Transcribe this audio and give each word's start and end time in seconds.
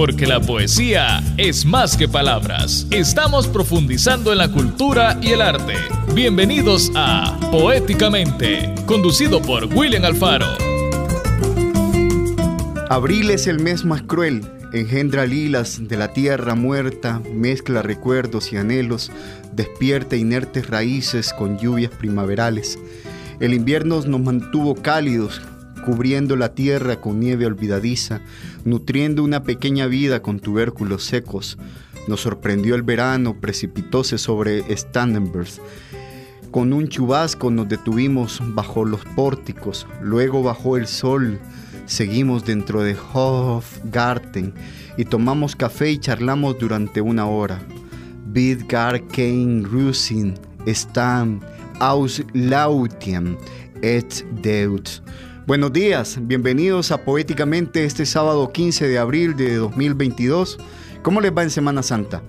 porque 0.00 0.26
la 0.26 0.40
poesía 0.40 1.22
es 1.36 1.66
más 1.66 1.94
que 1.94 2.08
palabras. 2.08 2.86
Estamos 2.90 3.46
profundizando 3.46 4.32
en 4.32 4.38
la 4.38 4.50
cultura 4.50 5.18
y 5.20 5.32
el 5.32 5.42
arte. 5.42 5.74
Bienvenidos 6.14 6.90
a 6.94 7.38
Poéticamente, 7.50 8.74
conducido 8.86 9.42
por 9.42 9.66
William 9.66 10.02
Alfaro. 10.06 10.46
Abril 12.88 13.30
es 13.30 13.46
el 13.46 13.58
mes 13.58 13.84
más 13.84 14.00
cruel, 14.00 14.40
engendra 14.72 15.26
lilas 15.26 15.86
de 15.86 15.98
la 15.98 16.14
tierra 16.14 16.54
muerta, 16.54 17.20
mezcla 17.34 17.82
recuerdos 17.82 18.54
y 18.54 18.56
anhelos, 18.56 19.12
despierta 19.52 20.16
inertes 20.16 20.70
raíces 20.70 21.34
con 21.34 21.58
lluvias 21.58 21.92
primaverales. 21.92 22.78
El 23.38 23.52
invierno 23.52 24.00
nos 24.06 24.20
mantuvo 24.22 24.76
cálidos, 24.76 25.42
cubriendo 25.84 26.36
la 26.36 26.54
tierra 26.54 27.00
con 27.00 27.20
nieve 27.20 27.46
olvidadiza, 27.46 28.20
nutriendo 28.64 29.22
una 29.22 29.42
pequeña 29.42 29.86
vida 29.86 30.22
con 30.22 30.40
tubérculos 30.40 31.04
secos. 31.04 31.58
Nos 32.08 32.20
sorprendió 32.20 32.74
el 32.74 32.82
verano, 32.82 33.36
precipitóse 33.40 34.18
sobre 34.18 34.64
Standenberg. 34.76 35.48
Con 36.50 36.72
un 36.72 36.88
chubasco 36.88 37.50
nos 37.50 37.68
detuvimos 37.68 38.42
bajo 38.42 38.84
los 38.84 39.04
pórticos, 39.14 39.86
luego 40.02 40.42
bajó 40.42 40.76
el 40.76 40.88
sol, 40.88 41.38
seguimos 41.86 42.44
dentro 42.44 42.82
de 42.82 42.96
Hofgarten 43.12 44.52
y 44.96 45.04
tomamos 45.04 45.54
café 45.54 45.92
y 45.92 45.98
charlamos 45.98 46.58
durante 46.58 47.00
una 47.00 47.26
hora. 47.26 47.60
Bidgar 48.26 49.02
kein 49.08 49.64
Rusin, 49.64 50.34
Stam, 50.66 51.40
aus 51.78 52.22
Lautien, 52.32 53.36
et 53.82 54.24
Deut. 54.42 55.02
Buenos 55.50 55.72
días, 55.72 56.20
bienvenidos 56.22 56.92
a 56.92 57.04
Poéticamente 57.04 57.82
este 57.82 58.06
sábado 58.06 58.52
15 58.52 58.86
de 58.86 58.98
abril 58.98 59.34
de 59.34 59.56
2022. 59.56 60.58
¿Cómo 61.02 61.20
les 61.20 61.36
va 61.36 61.42
en 61.42 61.50
Semana 61.50 61.82
Santa? 61.82 62.22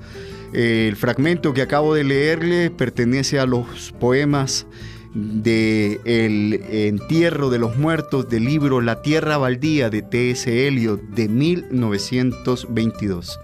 El 0.54 0.96
fragmento 0.96 1.54
que 1.54 1.62
acabo 1.62 1.94
de 1.94 2.04
leerle 2.04 2.72
pertenece 2.72 3.40
a 3.40 3.46
los 3.46 3.92
poemas 4.00 4.66
de 5.14 6.02
El 6.04 6.64
entierro 6.68 7.52
de 7.52 7.60
los 7.60 7.78
muertos 7.78 8.28
del 8.28 8.46
libro 8.46 8.82
La 8.82 9.04
tierra 9.04 9.38
baldía 9.38 9.92
de 9.92 10.02
T.S. 10.02 10.68
Eliot 10.68 11.00
de 11.10 11.30
1922. 11.30 13.40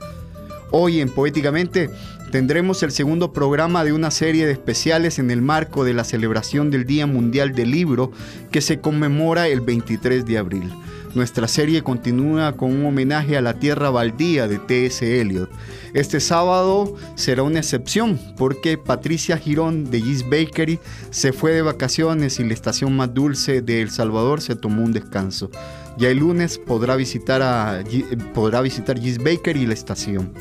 Hoy 0.72 1.02
en 1.02 1.10
Poéticamente 1.10 1.92
tendremos 2.32 2.84
el 2.84 2.92
segundo 2.92 3.32
programa 3.32 3.84
de 3.84 3.94
una 3.94 4.12
serie 4.12 4.46
de 4.46 4.52
especiales 4.52 5.20
en 5.20 5.32
el 5.32 5.42
marco 5.42 5.84
de 5.84 5.94
la 5.94 6.04
celebración 6.04 6.72
del 6.72 6.86
Día 6.86 7.08
Mundial 7.08 7.54
del 7.54 7.72
Libro 7.72 8.12
que 8.52 8.62
se 8.62 8.80
conmemora 8.80 9.48
el 9.48 9.62
23 9.62 10.26
de 10.26 10.38
abril. 10.38 10.72
Nuestra 11.16 11.48
serie 11.48 11.82
continúa 11.82 12.52
con 12.54 12.72
un 12.72 12.86
homenaje 12.86 13.38
a 13.38 13.42
la 13.42 13.54
tierra 13.56 13.90
baldía 13.90 14.48
de 14.48 14.60
T.S. 14.60 15.20
Eliot. 15.20 15.50
Este 15.94 16.20
sábado 16.20 16.96
será 17.16 17.44
una 17.44 17.60
excepción 17.60 18.20
porque 18.38 18.78
Patricia 18.78 19.38
Girón 19.38 19.90
de 19.90 20.02
Gis 20.02 20.30
Bakery 20.30 20.80
se 21.10 21.34
fue 21.34 21.54
de 21.54 21.62
vacaciones 21.62 22.40
y 22.40 22.44
la 22.44 22.54
estación 22.54 22.96
más 22.96 23.14
dulce 23.14 23.62
de 23.62 23.82
El 23.82 23.90
Salvador 23.90 24.42
se 24.42 24.56
tomó 24.56 24.84
un 24.84 24.92
descanso. 24.92 25.50
Ya 25.98 26.10
el 26.10 26.20
lunes 26.20 26.60
podrá 26.60 26.96
visitar, 26.96 27.42
a, 27.42 27.84
podrá 28.36 28.62
visitar 28.62 29.00
Bakery 29.00 29.62
y 29.62 29.66
la 29.66 29.74
estación 29.74 30.34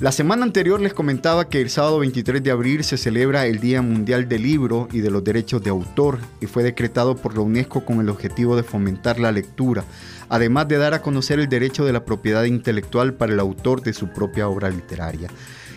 La 0.01 0.13
semana 0.13 0.45
anterior 0.45 0.81
les 0.81 0.95
comentaba 0.95 1.49
que 1.49 1.61
el 1.61 1.71
sábado 1.71 1.99
23 1.99 2.41
de 2.41 2.53
abril 2.53 2.85
se 2.85 2.97
celebra 2.97 3.47
el 3.47 3.59
Día 3.59 3.83
Mundial 3.83 4.29
del 4.29 4.45
Libro 4.45 4.87
y 4.93 5.01
de 5.01 5.11
los 5.11 5.25
Derechos 5.25 5.61
de 5.61 5.71
Autor 5.71 6.21
y 6.41 6.47
fue 6.47 6.63
decretado 6.63 7.17
por 7.17 7.35
la 7.35 7.41
UNESCO 7.41 7.85
con 7.85 7.99
el 7.99 8.09
objetivo 8.09 8.55
de 8.55 8.63
fomentar 8.63 9.19
la 9.19 9.33
lectura, 9.33 9.83
además 10.29 10.69
de 10.69 10.79
dar 10.79 10.95
a 10.95 11.03
conocer 11.03 11.41
el 11.41 11.49
derecho 11.49 11.85
de 11.85 11.93
la 11.93 12.05
propiedad 12.05 12.45
intelectual 12.45 13.15
para 13.15 13.33
el 13.33 13.41
autor 13.41 13.83
de 13.83 13.93
su 13.93 14.07
propia 14.07 14.49
obra 14.49 14.71
literaria. 14.71 15.31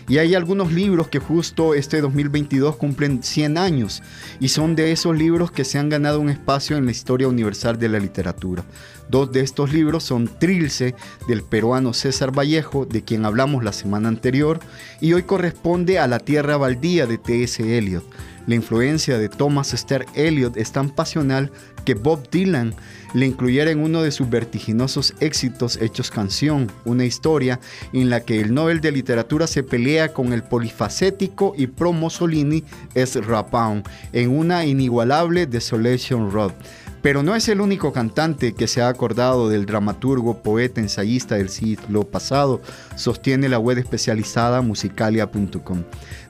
Y 0.07 0.19
hay 0.19 0.35
algunos 0.35 0.71
libros 0.71 1.07
que 1.07 1.19
justo 1.19 1.73
este 1.73 1.99
2022 2.01 2.75
cumplen 2.75 3.23
100 3.23 3.57
años 3.57 4.03
y 4.39 4.49
son 4.49 4.75
de 4.75 4.91
esos 4.91 5.17
libros 5.17 5.51
que 5.51 5.63
se 5.63 5.79
han 5.79 5.89
ganado 5.89 6.19
un 6.19 6.29
espacio 6.29 6.77
en 6.77 6.85
la 6.85 6.91
historia 6.91 7.27
universal 7.27 7.79
de 7.79 7.89
la 7.89 7.97
literatura. 7.97 8.63
Dos 9.11 9.29
de 9.33 9.41
estos 9.41 9.73
libros 9.73 10.05
son 10.05 10.29
Trilce 10.39 10.95
del 11.27 11.43
peruano 11.43 11.91
César 11.91 12.31
Vallejo, 12.31 12.85
de 12.85 13.03
quien 13.03 13.25
hablamos 13.25 13.61
la 13.61 13.73
semana 13.73 14.07
anterior, 14.07 14.61
y 15.01 15.11
hoy 15.11 15.23
corresponde 15.23 15.99
a 15.99 16.07
La 16.07 16.19
Tierra 16.19 16.55
Baldía 16.55 17.05
de 17.07 17.17
T.S. 17.17 17.77
Eliot. 17.77 18.05
La 18.47 18.55
influencia 18.55 19.17
de 19.17 19.27
Thomas 19.27 19.71
Stern 19.71 20.05
Eliot 20.15 20.55
es 20.55 20.71
tan 20.71 20.89
pasional 20.89 21.51
que 21.83 21.93
Bob 21.93 22.29
Dylan 22.31 22.73
le 23.13 23.25
incluyera 23.25 23.69
en 23.69 23.79
uno 23.79 24.01
de 24.01 24.11
sus 24.11 24.29
vertiginosos 24.29 25.13
éxitos 25.19 25.77
hechos 25.81 26.09
canción, 26.09 26.71
una 26.85 27.03
historia 27.03 27.59
en 27.91 28.09
la 28.09 28.21
que 28.21 28.39
el 28.39 28.53
Nobel 28.53 28.79
de 28.79 28.93
Literatura 28.93 29.45
se 29.45 29.63
pelea 29.63 30.13
con 30.13 30.31
el 30.31 30.43
polifacético 30.43 31.53
y 31.57 31.67
pro 31.67 31.91
Mussolini 31.91 32.63
es 32.95 33.15
Rapound 33.15 33.83
en 34.13 34.29
una 34.29 34.65
inigualable 34.65 35.47
Desolation 35.47 36.31
Road. 36.31 36.53
Pero 37.01 37.23
no 37.23 37.35
es 37.35 37.47
el 37.49 37.61
único 37.61 37.91
cantante 37.93 38.53
que 38.53 38.67
se 38.67 38.81
ha 38.81 38.87
acordado 38.87 39.49
del 39.49 39.65
dramaturgo, 39.65 40.43
poeta, 40.43 40.81
ensayista 40.81 41.35
del 41.35 41.49
siglo 41.49 42.03
pasado, 42.03 42.61
sostiene 42.95 43.49
la 43.49 43.59
web 43.59 43.79
especializada 43.79 44.61
musicalia.com. 44.61 45.83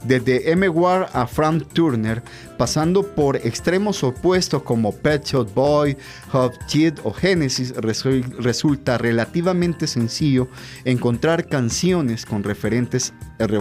Desde 0.04 0.52
M. 0.52 0.68
Ward 0.70 1.10
a 1.14 1.28
Frank 1.28 1.68
Turner, 1.74 2.24
pasando 2.58 3.04
por 3.04 3.36
extremos 3.38 4.04
opuestos 4.04 4.64
como 4.64 4.94
Pet 4.94 5.26
Shop 5.26 5.54
Boy, 5.54 5.98
Hot 6.32 6.54
Kid 6.68 6.94
o 7.04 7.12
Genesis, 7.12 7.74
resulta 7.76 8.98
relativamente 8.98 9.88
sencillo 9.88 10.48
encontrar 10.86 11.48
canciones 11.48 12.26
con, 12.26 12.44
referentes, 12.44 13.14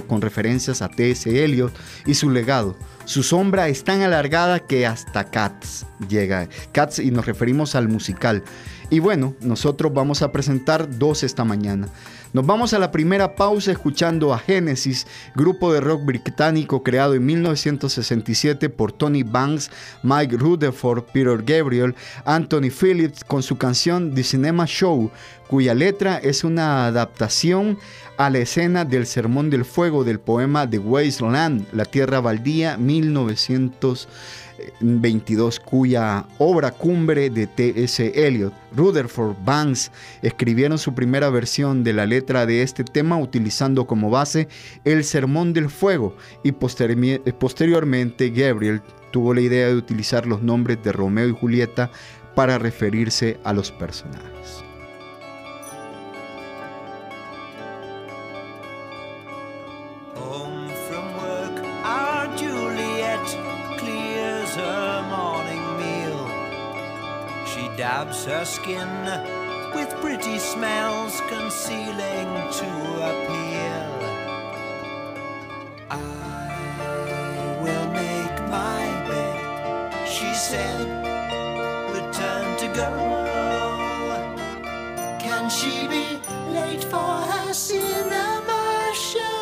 con 0.06 0.22
referencias 0.22 0.80
a 0.80 0.88
T.S. 0.88 1.44
Eliot 1.44 1.72
y 2.06 2.14
su 2.14 2.30
legado. 2.30 2.76
Su 3.10 3.24
sombra 3.24 3.66
es 3.66 3.82
tan 3.82 4.02
alargada 4.02 4.60
que 4.60 4.86
hasta 4.86 5.24
Cats 5.24 5.84
llega. 6.08 6.48
Cats 6.70 7.00
y 7.00 7.10
nos 7.10 7.26
referimos 7.26 7.74
al 7.74 7.88
musical. 7.88 8.44
Y 8.88 9.00
bueno, 9.00 9.34
nosotros 9.40 9.92
vamos 9.92 10.22
a 10.22 10.30
presentar 10.30 10.96
dos 10.96 11.24
esta 11.24 11.42
mañana. 11.42 11.88
Nos 12.32 12.46
vamos 12.46 12.72
a 12.72 12.78
la 12.78 12.92
primera 12.92 13.34
pausa 13.34 13.72
escuchando 13.72 14.32
a 14.32 14.38
Genesis, 14.38 15.04
grupo 15.34 15.72
de 15.72 15.80
rock 15.80 16.04
británico 16.04 16.84
creado 16.84 17.14
en 17.14 17.26
1967 17.26 18.68
por 18.68 18.92
Tony 18.92 19.24
Banks, 19.24 19.68
Mike 20.04 20.36
Rutherford, 20.36 21.02
Peter 21.12 21.42
Gabriel, 21.42 21.96
Anthony 22.24 22.70
Phillips 22.70 23.24
con 23.24 23.42
su 23.42 23.58
canción 23.58 24.14
The 24.14 24.22
Cinema 24.22 24.64
Show, 24.64 25.10
cuya 25.48 25.74
letra 25.74 26.18
es 26.18 26.44
una 26.44 26.86
adaptación 26.86 27.76
a 28.16 28.30
la 28.30 28.38
escena 28.38 28.84
del 28.84 29.06
Sermón 29.06 29.50
del 29.50 29.64
Fuego 29.64 30.04
del 30.04 30.20
poema 30.20 30.70
The 30.70 30.78
Wasteland, 30.78 31.66
La 31.72 31.84
Tierra 31.84 32.20
Baldía, 32.20 32.76
1900. 32.76 34.06
22, 34.80 35.60
cuya 35.60 36.26
obra 36.38 36.70
cumbre 36.70 37.30
de 37.30 37.46
T.S. 37.46 38.12
Eliot, 38.14 38.52
Rutherford 38.74 39.36
Banks, 39.44 39.90
escribieron 40.22 40.78
su 40.78 40.94
primera 40.94 41.30
versión 41.30 41.84
de 41.84 41.92
la 41.92 42.06
letra 42.06 42.46
de 42.46 42.62
este 42.62 42.84
tema 42.84 43.18
utilizando 43.18 43.86
como 43.86 44.10
base 44.10 44.48
el 44.84 45.04
Sermón 45.04 45.52
del 45.52 45.70
Fuego 45.70 46.16
y 46.42 46.52
posteriormente 46.52 48.30
Gabriel 48.30 48.82
tuvo 49.10 49.34
la 49.34 49.40
idea 49.40 49.68
de 49.68 49.76
utilizar 49.76 50.26
los 50.26 50.42
nombres 50.42 50.82
de 50.82 50.92
Romeo 50.92 51.28
y 51.28 51.32
Julieta 51.32 51.90
para 52.34 52.58
referirse 52.58 53.38
a 53.44 53.52
los 53.52 53.72
personajes. 53.72 54.69
Dabs 67.90 68.24
her 68.24 68.44
skin 68.44 68.88
with 69.74 69.90
pretty 70.00 70.38
smells 70.38 71.20
concealing 71.28 72.30
to 72.60 72.70
appeal. 73.10 73.92
I 75.90 75.98
will 77.62 77.88
make 78.04 78.36
my 78.58 78.84
bed, 79.08 80.08
she 80.08 80.32
said, 80.34 80.86
return 81.96 82.46
to 82.62 82.68
go. 82.80 82.90
Can 85.24 85.50
she 85.50 85.88
be 85.88 86.06
late 86.58 86.84
for 86.84 87.12
her 87.32 87.52
cinema 87.52 88.92
show? 88.94 89.39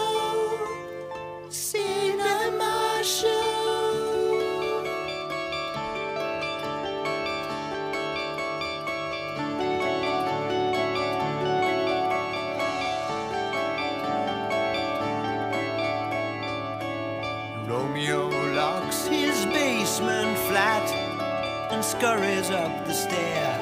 Romeo 17.98 18.28
locks 18.54 19.08
his 19.08 19.44
basement 19.46 20.38
flat 20.46 20.88
and 21.72 21.84
scurries 21.84 22.48
up 22.48 22.86
the 22.86 22.92
stair 22.94 23.58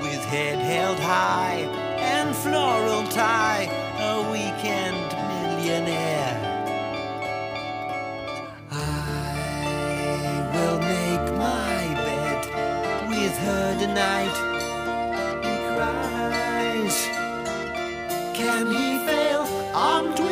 with 0.00 0.24
head 0.26 0.60
held 0.60 1.00
high 1.00 1.66
and 1.98 2.36
floral 2.36 3.02
tie, 3.08 3.64
a 3.98 4.30
weekend 4.30 5.08
millionaire. 5.32 6.38
I 8.70 8.90
will 10.54 10.78
make 10.78 11.26
my 11.36 11.82
bed 12.06 12.46
with 13.10 13.36
her 13.38 13.78
tonight. 13.80 14.36
He 15.42 15.54
cries. 15.74 16.96
Can 18.36 18.66
he 18.68 19.04
fail 19.04 19.48
armed 19.74 20.20
with 20.20 20.31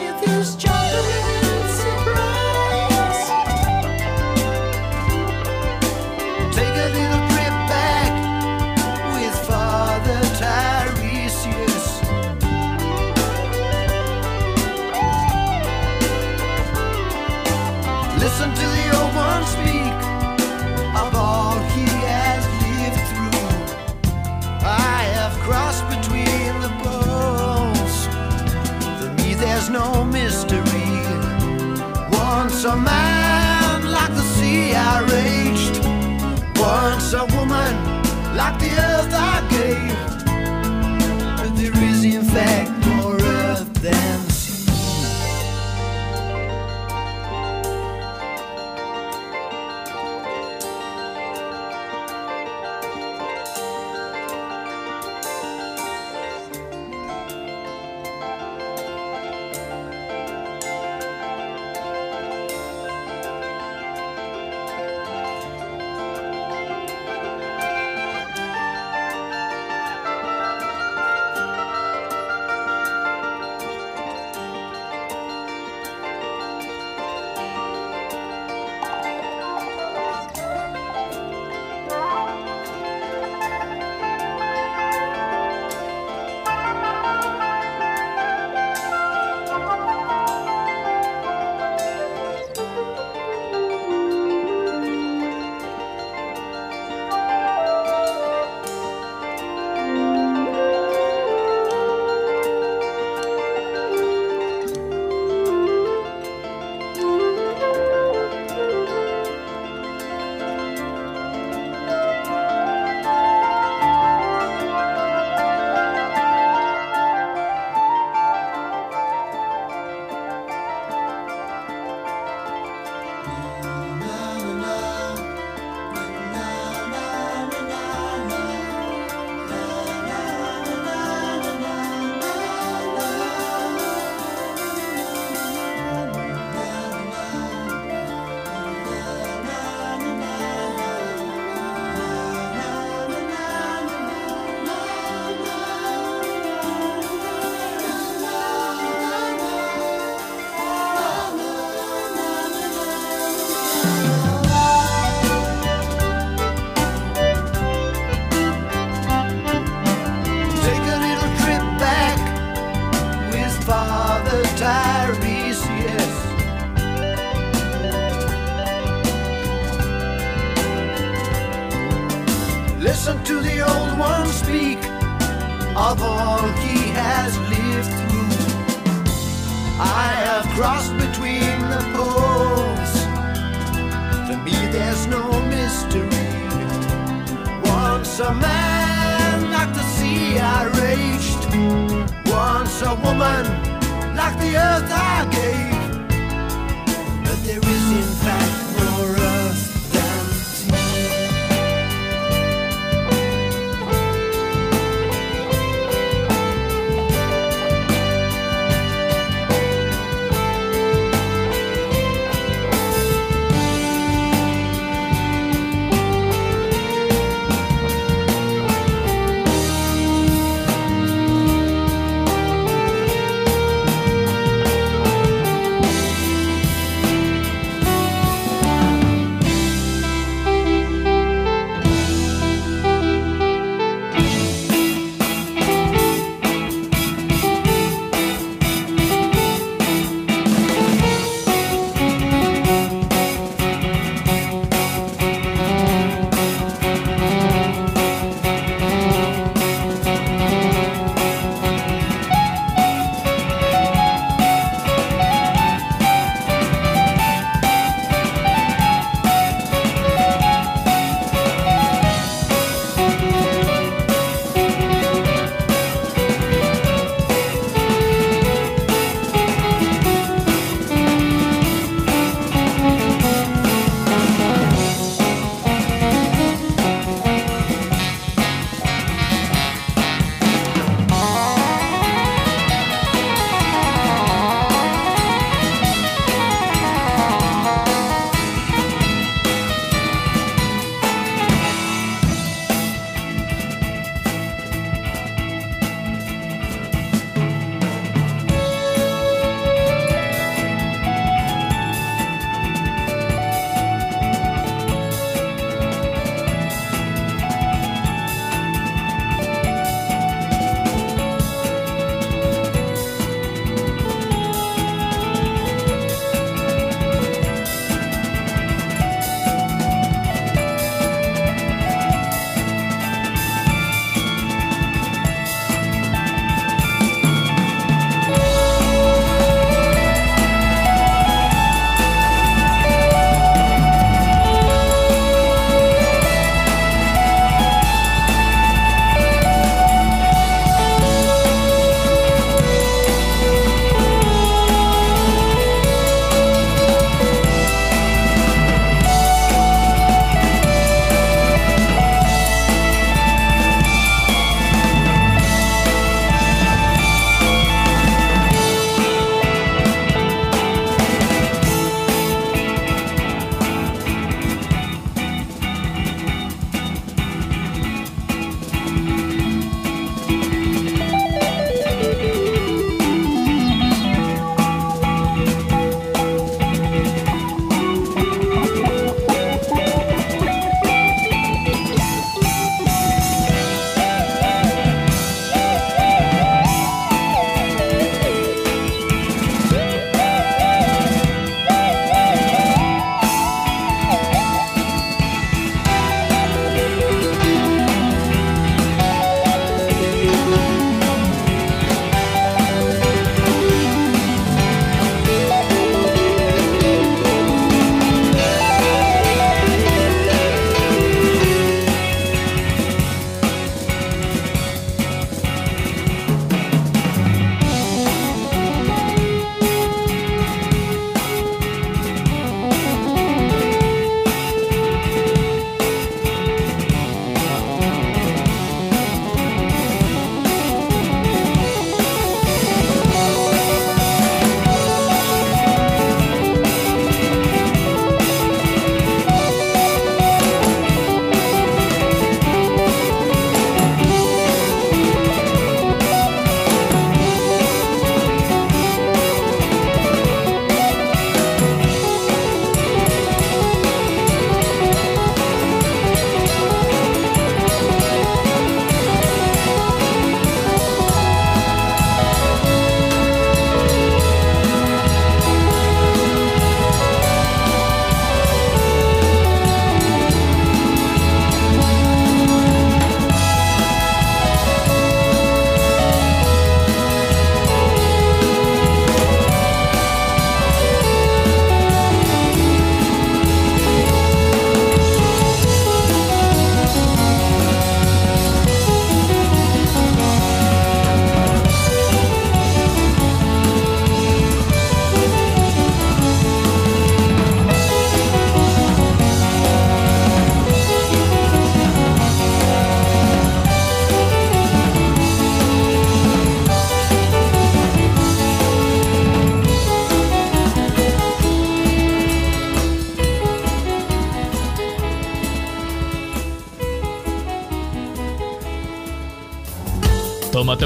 some 32.61 33.00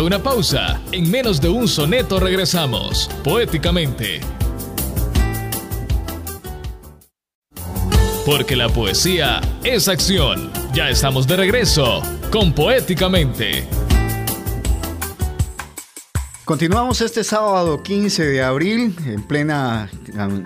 una 0.04 0.23
pausa. 0.23 0.80
En 0.92 1.11
menos 1.11 1.40
de 1.40 1.49
un 1.49 1.66
soneto 1.66 2.20
regresamos, 2.20 3.08
poéticamente. 3.23 4.20
Porque 8.26 8.56
la 8.56 8.68
poesía 8.68 9.40
es 9.64 9.88
acción. 9.88 10.50
Ya 10.73 10.88
estamos 10.90 11.26
de 11.26 11.37
regreso 11.37 12.02
con 12.30 12.52
Poéticamente. 12.52 13.66
Continuamos 16.44 17.00
este 17.00 17.25
sábado 17.25 17.82
15 17.82 18.26
de 18.26 18.42
abril, 18.42 18.94
en 19.06 19.23
plena 19.23 19.88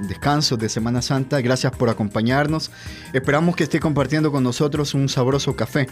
descanso 0.09 0.57
de 0.57 0.69
Semana 0.69 1.03
Santa. 1.03 1.41
Gracias 1.41 1.73
por 1.73 1.89
acompañarnos. 1.89 2.71
Esperamos 3.13 3.57
que 3.57 3.65
esté 3.65 3.81
compartiendo 3.81 4.31
con 4.31 4.45
nosotros 4.45 4.95
un 4.95 5.09
sabroso 5.09 5.57
café. 5.57 5.89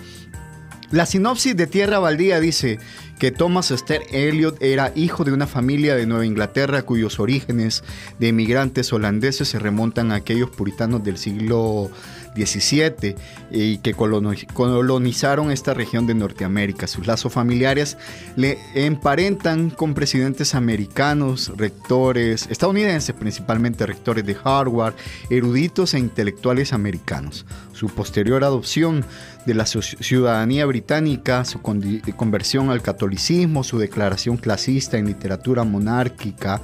La 0.93 1.05
sinopsis 1.05 1.57
de 1.57 1.67
Tierra 1.67 1.99
Baldía 1.99 2.39
dice 2.39 2.79
que 3.19 3.33
Thomas 3.33 3.73
Esther 3.73 4.03
Eliot 4.13 4.63
era 4.63 4.93
hijo 4.95 5.25
de 5.25 5.33
una 5.33 5.49
familia 5.49 5.97
de 5.97 6.07
Nueva 6.07 6.27
Inglaterra 6.27 6.83
cuyos 6.83 7.19
orígenes 7.19 7.83
de 8.21 8.29
emigrantes 8.29 8.93
holandeses 8.93 9.49
se 9.49 9.59
remontan 9.59 10.13
a 10.13 10.17
aquellos 10.17 10.51
puritanos 10.51 11.03
del 11.03 11.19
siglo 11.19 11.91
17 12.37 13.17
y 13.51 13.79
que 13.79 13.95
colonizaron 13.95 15.51
esta 15.51 15.75
región 15.75 16.07
de 16.07 16.15
Norteamérica. 16.15 16.87
Sus 16.87 17.07
lazos 17.07 17.33
familiares 17.33 17.97
le 18.37 18.59
emparentan 18.75 19.71
con 19.71 19.95
presidentes 19.95 20.55
americanos, 20.55 21.53
rectores, 21.57 22.47
estadounidenses 22.49 23.15
principalmente, 23.15 23.87
rectores 23.87 24.25
de 24.25 24.37
Harvard, 24.45 24.95
eruditos 25.31 25.95
e 25.95 25.99
intelectuales 25.99 26.73
americanos. 26.73 27.47
Su 27.77 27.89
posterior 27.89 28.43
adopción 28.43 29.05
de 29.45 29.53
la 29.53 29.67
ciudadanía 29.67 30.65
británica, 30.65 31.45
su 31.45 31.61
conversión 31.61 32.71
al 32.71 32.81
catolicismo, 32.81 33.65
su 33.65 33.79
declaración 33.79 34.39
clasista 34.39 34.97
en 34.97 35.05
literatura 35.05 35.63
monárquica, 35.63 36.63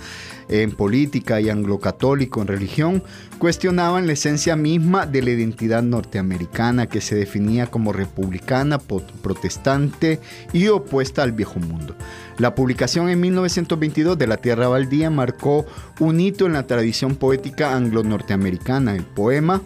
en 0.48 0.72
política 0.72 1.38
y 1.38 1.50
anglo-católico 1.50 2.40
en 2.40 2.48
religión, 2.48 3.02
cuestionaban 3.38 4.06
la 4.06 4.14
esencia 4.14 4.56
misma 4.56 5.04
de 5.04 5.20
la 5.20 5.32
identidad 5.32 5.82
norteamericana 5.82 6.86
que 6.86 7.02
se 7.02 7.14
definía 7.14 7.66
como 7.66 7.92
republicana, 7.92 8.78
protestante 8.78 10.18
y 10.54 10.68
opuesta 10.68 11.22
al 11.22 11.32
viejo 11.32 11.60
mundo. 11.60 11.94
La 12.38 12.54
publicación 12.54 13.10
en 13.10 13.20
1922 13.20 14.16
de 14.16 14.26
La 14.26 14.38
Tierra 14.38 14.68
Baldía 14.68 15.10
marcó 15.10 15.66
un 16.00 16.20
hito 16.20 16.46
en 16.46 16.54
la 16.54 16.66
tradición 16.66 17.16
poética 17.16 17.76
anglo-norteamericana. 17.76 18.96
El 18.96 19.04
poema 19.04 19.60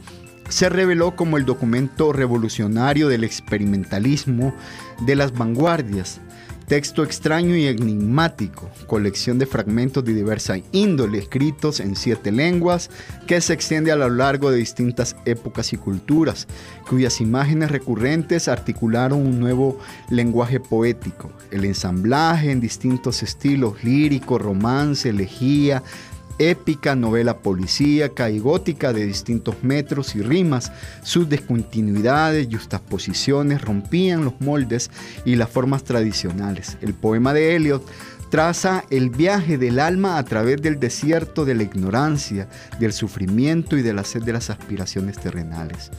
se 0.49 0.69
reveló 0.69 1.17
como 1.17 1.37
el 1.37 1.45
documento 1.45 2.13
revolucionario 2.13 3.09
del 3.09 3.25
experimentalismo 3.25 4.55
de 5.01 5.17
las 5.17 5.33
vanguardias, 5.33 6.21
Texto 6.67 7.05
extraño 7.05 7.55
y 7.55 7.67
enigmático, 7.67 8.69
colección 8.89 9.39
de 9.39 9.47
fragmentos 9.47 10.05
de 10.05 10.15
diversa 10.15 10.57
índole 10.73 11.19
escritos 11.19 11.79
en 11.79 11.95
siete 11.95 12.33
lenguas 12.33 12.91
que 13.29 13.41
se 13.41 13.53
extiende 13.53 13.93
a 13.93 13.97
lo 13.97 14.11
largo 14.11 14.51
de 14.51 14.57
distintas 14.57 15.15
épocas 15.27 15.73
y 15.73 15.77
culturas, 15.77 16.49
cuyas 16.89 17.21
imágenes 17.21 17.71
recurrentes 17.71 18.49
articularon 18.49 19.25
un 19.25 19.39
nuevo 19.39 19.79
lenguaje 20.11 20.59
poético. 20.59 21.31
El 21.53 21.65
ensamblaje 21.65 22.51
en 22.51 22.61
distintos 22.61 23.23
estilos 23.23 23.85
lírico, 23.85 24.37
romance, 24.37 25.11
elegía, 25.11 25.85
épica, 26.39 26.95
novela 26.95 27.39
policíaca 27.39 28.31
y 28.31 28.39
gótica 28.39 28.93
de 28.93 29.07
distintos 29.07 29.57
metros 29.63 30.15
y 30.15 30.23
rimas. 30.23 30.73
Sus 31.03 31.29
descontinuidades, 31.29 32.49
justaposiciones 32.51 33.63
rompían 33.63 34.25
los 34.25 34.41
moldes 34.41 34.91
y 35.25 35.37
las 35.37 35.51
formas 35.51 35.85
tradicionales. 35.85 36.77
El 36.81 36.95
poema 36.95 37.33
de 37.33 37.57
Eliot 37.57 37.85
traza 38.31 38.85
el 38.91 39.11
viaje 39.11 39.59
del 39.59 39.79
alma 39.79 40.19
a 40.19 40.25
través 40.25 40.61
del 40.61 40.81
desierto 40.81 41.45
de 41.45 41.55
la 41.55 41.63
ignorancia, 41.63 42.49
del 42.79 42.93
sufrimiento 42.93 43.77
y 43.77 43.83
de 43.83 43.95
la 43.95 44.05
sed 44.05 44.23
de 44.23 44.33
las 44.33 44.51
aspiraciones 44.51 45.19
terrenales. 45.19 45.91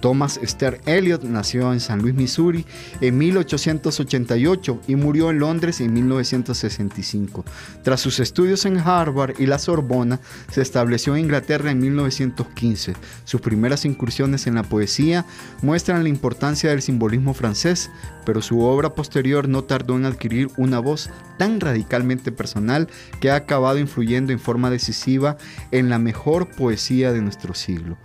Thomas 0.00 0.38
Esther 0.42 0.80
Eliot 0.86 1.22
nació 1.24 1.72
en 1.72 1.80
San 1.80 2.00
Luis, 2.00 2.14
Missouri 2.14 2.64
en 3.00 3.18
1888 3.18 4.80
y 4.88 4.96
murió 4.96 5.30
en 5.30 5.38
Londres 5.38 5.80
en 5.80 5.92
1965. 5.92 7.44
Tras 7.82 8.00
sus 8.00 8.20
estudios 8.20 8.64
en 8.64 8.78
Harvard 8.78 9.34
y 9.38 9.46
la 9.46 9.58
Sorbona, 9.58 10.20
se 10.50 10.62
estableció 10.62 11.14
en 11.14 11.24
Inglaterra 11.24 11.70
en 11.70 11.80
1915. 11.80 12.94
Sus 13.24 13.40
primeras 13.40 13.84
incursiones 13.84 14.46
en 14.46 14.54
la 14.54 14.62
poesía 14.62 15.26
muestran 15.62 16.02
la 16.02 16.08
importancia 16.08 16.70
del 16.70 16.82
simbolismo 16.82 17.34
francés, 17.34 17.90
pero 18.24 18.42
su 18.42 18.60
obra 18.60 18.94
posterior 18.94 19.48
no 19.48 19.64
tardó 19.64 19.96
en 19.96 20.06
adquirir 20.06 20.48
una 20.56 20.78
voz 20.78 21.10
tan 21.38 21.60
radicalmente 21.60 22.32
personal 22.32 22.88
que 23.20 23.30
ha 23.30 23.36
acabado 23.36 23.78
influyendo 23.78 24.32
en 24.32 24.40
forma 24.40 24.70
decisiva 24.70 25.36
en 25.70 25.88
la 25.88 25.98
mejor 25.98 26.48
poesía 26.48 27.12
de 27.12 27.22
nuestro 27.22 27.54
siglo. 27.54 27.98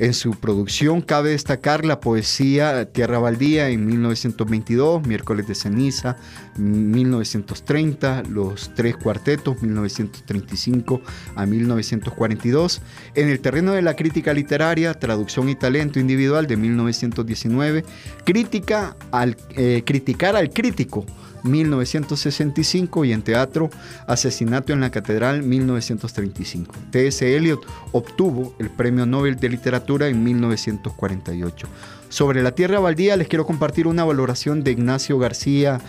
En 0.00 0.14
su 0.14 0.30
producción 0.30 1.02
cabe 1.02 1.32
destacar 1.32 1.84
la 1.84 2.00
poesía 2.00 2.90
Tierra 2.90 3.18
Baldía 3.18 3.68
en 3.68 3.84
1922, 3.84 5.06
Miércoles 5.06 5.46
de 5.46 5.54
Ceniza 5.54 6.16
1930, 6.56 8.22
Los 8.30 8.74
Tres 8.74 8.96
Cuartetos 8.96 9.60
1935 9.60 11.02
a 11.36 11.44
1942. 11.44 12.80
En 13.14 13.28
el 13.28 13.40
terreno 13.40 13.72
de 13.72 13.82
la 13.82 13.94
crítica 13.94 14.32
literaria, 14.32 14.94
Traducción 14.94 15.50
y 15.50 15.54
Talento 15.54 16.00
Individual 16.00 16.46
de 16.46 16.56
1919, 16.56 17.84
crítica 18.24 18.96
al, 19.10 19.36
eh, 19.50 19.82
Criticar 19.84 20.34
al 20.34 20.48
Crítico 20.48 21.04
1965 21.42 23.04
y 23.04 23.12
en 23.12 23.22
teatro 23.22 23.70
Asesinato 24.06 24.72
en 24.72 24.80
la 24.80 24.90
Catedral 24.90 25.42
1935. 25.42 26.74
T.S. 26.90 27.36
Eliot 27.36 27.66
obtuvo 27.92 28.54
el 28.58 28.70
Premio 28.70 29.06
Nobel 29.06 29.36
de 29.36 29.48
Literatura 29.48 30.08
en 30.08 30.22
1948. 30.22 31.68
Sobre 32.08 32.42
la 32.42 32.52
Tierra 32.52 32.80
Baldía 32.80 33.16
les 33.16 33.28
quiero 33.28 33.46
compartir 33.46 33.86
una 33.86 34.04
valoración 34.04 34.64
de 34.64 34.72
Ignacio 34.72 35.18
García 35.18 35.80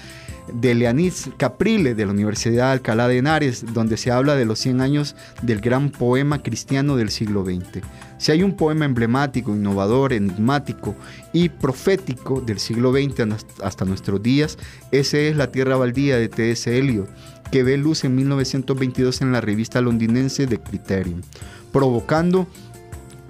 de 0.54 0.76
Leanis 0.76 1.30
Caprile 1.38 1.96
de 1.96 2.06
la 2.06 2.12
Universidad 2.12 2.68
de 2.68 2.72
Alcalá 2.74 3.08
de 3.08 3.18
Henares, 3.18 3.66
donde 3.74 3.98
se 3.98 4.12
habla 4.12 4.36
de 4.36 4.46
los 4.46 4.60
100 4.60 4.82
años 4.82 5.16
del 5.42 5.62
gran 5.62 5.90
poema 5.90 6.42
cristiano 6.42 6.96
del 6.96 7.10
siglo 7.10 7.44
XX. 7.46 7.84
Si 8.18 8.32
hay 8.32 8.44
un 8.44 8.56
poema 8.56 8.86
emblemático, 8.86 9.52
innovador, 9.52 10.14
enigmático 10.14 10.96
y 11.34 11.50
profético 11.50 12.42
del 12.42 12.60
siglo 12.60 12.92
XX 12.92 13.44
hasta 13.64 13.86
nuestros 13.86 14.22
días, 14.22 14.58
ese 14.92 15.30
es 15.30 15.36
La 15.36 15.52
Tierra 15.52 15.78
Baldía 15.78 16.18
de 16.18 16.30
T.S. 16.30 16.78
Eliot, 16.78 17.10
que 17.52 17.64
ve 17.64 17.78
luz 17.78 18.04
en 18.04 18.16
1922 18.16 19.22
en 19.22 19.32
la 19.32 19.42
revista 19.42 19.82
londinense 19.82 20.48
The 20.48 20.60
Criterion, 20.60 21.24
provocando 21.72 22.48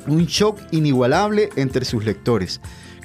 un 0.08 0.26
shock 0.26 0.60
inigualable 0.72 1.50
entre 1.56 1.86
sus 1.86 2.04
lectores 2.04 2.60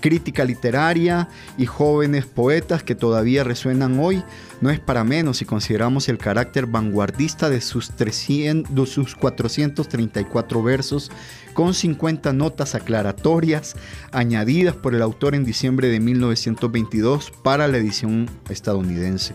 crítica 0.06 0.44
literaria 0.44 1.28
y 1.58 1.66
jóvenes 1.66 2.26
poetas 2.26 2.84
que 2.84 2.94
todavía 2.94 3.42
resuenan 3.42 3.98
hoy, 3.98 4.22
no 4.60 4.70
es 4.70 4.78
para 4.78 5.02
menos 5.02 5.38
si 5.38 5.44
consideramos 5.44 6.08
el 6.08 6.16
carácter 6.16 6.66
vanguardista 6.66 7.50
de 7.50 7.60
sus, 7.60 7.90
300, 7.90 8.72
de 8.72 8.86
sus 8.86 9.16
434 9.16 10.62
versos 10.62 11.10
con 11.54 11.74
50 11.74 12.32
notas 12.34 12.76
aclaratorias 12.76 13.74
añadidas 14.12 14.76
por 14.76 14.94
el 14.94 15.02
autor 15.02 15.34
en 15.34 15.44
diciembre 15.44 15.88
de 15.88 15.98
1922 15.98 17.32
para 17.42 17.66
la 17.66 17.78
edición 17.78 18.30
estadounidense. 18.48 19.34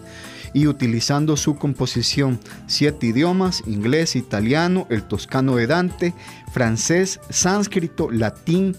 Y 0.53 0.67
utilizando 0.67 1.35
su 1.35 1.57
composición 1.57 2.39
siete 2.67 3.07
idiomas, 3.07 3.61
inglés, 3.67 4.15
italiano, 4.15 4.87
el 4.89 5.03
toscano 5.03 5.57
de 5.57 5.67
Dante, 5.67 6.13
francés, 6.53 7.19
sánscrito, 7.29 8.09
latín, 8.09 8.77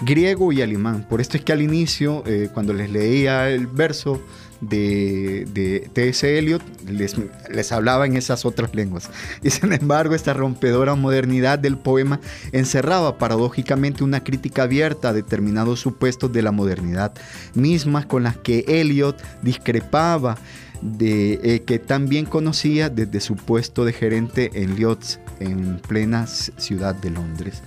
griego 0.00 0.52
y 0.52 0.62
alemán. 0.62 1.06
Por 1.08 1.20
esto 1.20 1.36
es 1.36 1.44
que 1.44 1.52
al 1.52 1.62
inicio, 1.62 2.22
eh, 2.26 2.48
cuando 2.52 2.72
les 2.72 2.90
leía 2.90 3.50
el 3.50 3.66
verso 3.66 4.20
de, 4.60 5.46
de 5.52 5.90
T.S. 5.92 6.38
Eliot, 6.38 6.62
les, 6.86 7.16
les, 7.50 7.72
hablaba 7.72 8.06
en 8.06 8.16
esas 8.16 8.44
otras 8.44 8.74
lenguas. 8.74 9.10
Y 9.42 9.50
sin 9.50 9.72
embargo, 9.72 10.14
esta 10.14 10.34
rompedora 10.34 10.94
modernidad 10.94 11.58
del 11.58 11.78
poema 11.78 12.20
encerraba 12.52 13.18
paradójicamente 13.18 14.04
una 14.04 14.22
crítica 14.22 14.64
abierta 14.64 15.10
a 15.10 15.12
determinados 15.12 15.80
supuestos 15.80 16.32
de 16.32 16.42
la 16.42 16.52
modernidad, 16.52 17.12
mismas 17.54 18.06
con 18.06 18.22
las 18.22 18.36
que 18.36 18.64
Eliot 18.68 19.16
discrepaba 19.42 20.36
de 20.82 21.40
eh, 21.42 21.62
que 21.66 21.78
también 21.78 22.24
conocía 22.24 22.88
desde 22.88 23.20
su 23.20 23.36
puesto 23.36 23.84
de 23.84 23.92
gerente 23.92 24.50
en 24.54 24.76
Lloyds, 24.76 25.20
en 25.38 25.78
plena 25.86 26.26
ciudad 26.26 26.94
de 26.94 27.10
Londres 27.10 27.62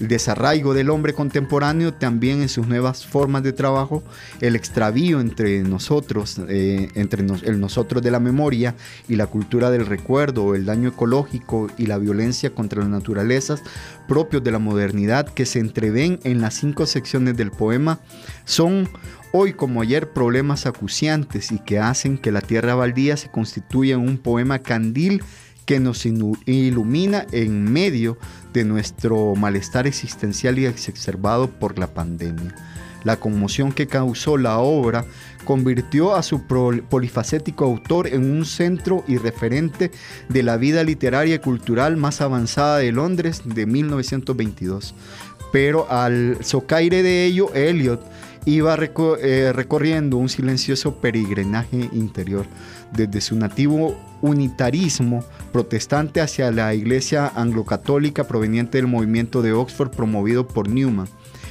el 0.00 0.08
desarraigo 0.08 0.74
del 0.74 0.90
hombre 0.90 1.12
contemporáneo 1.12 1.92
también 1.94 2.42
en 2.42 2.48
sus 2.48 2.66
nuevas 2.66 3.06
formas 3.06 3.42
de 3.42 3.52
trabajo, 3.52 4.02
el 4.40 4.56
extravío 4.56 5.20
entre 5.20 5.62
nosotros, 5.62 6.40
eh, 6.48 6.88
entre 6.94 7.24
el 7.44 7.60
nosotros 7.60 8.02
de 8.02 8.10
la 8.10 8.20
memoria 8.20 8.74
y 9.08 9.16
la 9.16 9.26
cultura 9.26 9.70
del 9.70 9.86
recuerdo, 9.86 10.54
el 10.54 10.66
daño 10.66 10.88
ecológico 10.90 11.68
y 11.76 11.86
la 11.86 11.98
violencia 11.98 12.50
contra 12.50 12.80
las 12.80 12.88
naturalezas 12.88 13.62
propios 14.06 14.42
de 14.44 14.52
la 14.52 14.58
modernidad 14.58 15.28
que 15.28 15.46
se 15.46 15.58
entreven 15.58 16.20
en 16.24 16.40
las 16.40 16.54
cinco 16.54 16.86
secciones 16.86 17.36
del 17.36 17.50
poema, 17.50 18.00
son 18.44 18.88
hoy 19.32 19.52
como 19.52 19.82
ayer 19.82 20.10
problemas 20.10 20.66
acuciantes 20.66 21.52
y 21.52 21.58
que 21.58 21.78
hacen 21.78 22.18
que 22.18 22.32
la 22.32 22.40
tierra 22.40 22.74
baldía 22.74 23.16
se 23.16 23.30
constituya 23.30 23.94
en 23.94 24.00
un 24.00 24.18
poema 24.18 24.60
candil 24.60 25.22
que 25.68 25.80
nos 25.80 26.06
ilumina 26.06 27.26
en 27.30 27.70
medio 27.70 28.16
de 28.54 28.64
nuestro 28.64 29.34
malestar 29.34 29.86
existencial 29.86 30.58
y 30.58 30.64
exacerbado 30.64 31.50
por 31.50 31.78
la 31.78 31.88
pandemia. 31.88 32.54
La 33.04 33.20
conmoción 33.20 33.72
que 33.72 33.86
causó 33.86 34.38
la 34.38 34.60
obra 34.60 35.04
convirtió 35.44 36.14
a 36.14 36.22
su 36.22 36.46
polifacético 36.46 37.66
autor 37.66 38.06
en 38.06 38.30
un 38.30 38.46
centro 38.46 39.04
y 39.06 39.18
referente 39.18 39.90
de 40.30 40.42
la 40.42 40.56
vida 40.56 40.82
literaria 40.84 41.34
y 41.34 41.38
cultural 41.38 41.98
más 41.98 42.22
avanzada 42.22 42.78
de 42.78 42.90
Londres 42.90 43.42
de 43.44 43.66
1922. 43.66 44.94
Pero 45.52 45.86
al 45.92 46.38
socaire 46.40 47.02
de 47.02 47.26
ello, 47.26 47.52
Eliot 47.52 48.02
iba 48.48 48.76
eh, 48.76 49.52
recorriendo 49.52 50.16
un 50.16 50.30
silencioso 50.30 50.94
peregrinaje 50.96 51.90
interior, 51.92 52.46
desde 52.92 53.20
su 53.20 53.36
nativo 53.36 53.94
unitarismo 54.22 55.22
protestante 55.52 56.22
hacia 56.22 56.50
la 56.50 56.72
iglesia 56.72 57.30
anglo-católica 57.34 58.24
proveniente 58.24 58.78
del 58.78 58.86
movimiento 58.86 59.42
de 59.42 59.52
Oxford 59.52 59.90
promovido 59.90 60.46
por 60.46 60.68
Newman. 60.68 61.08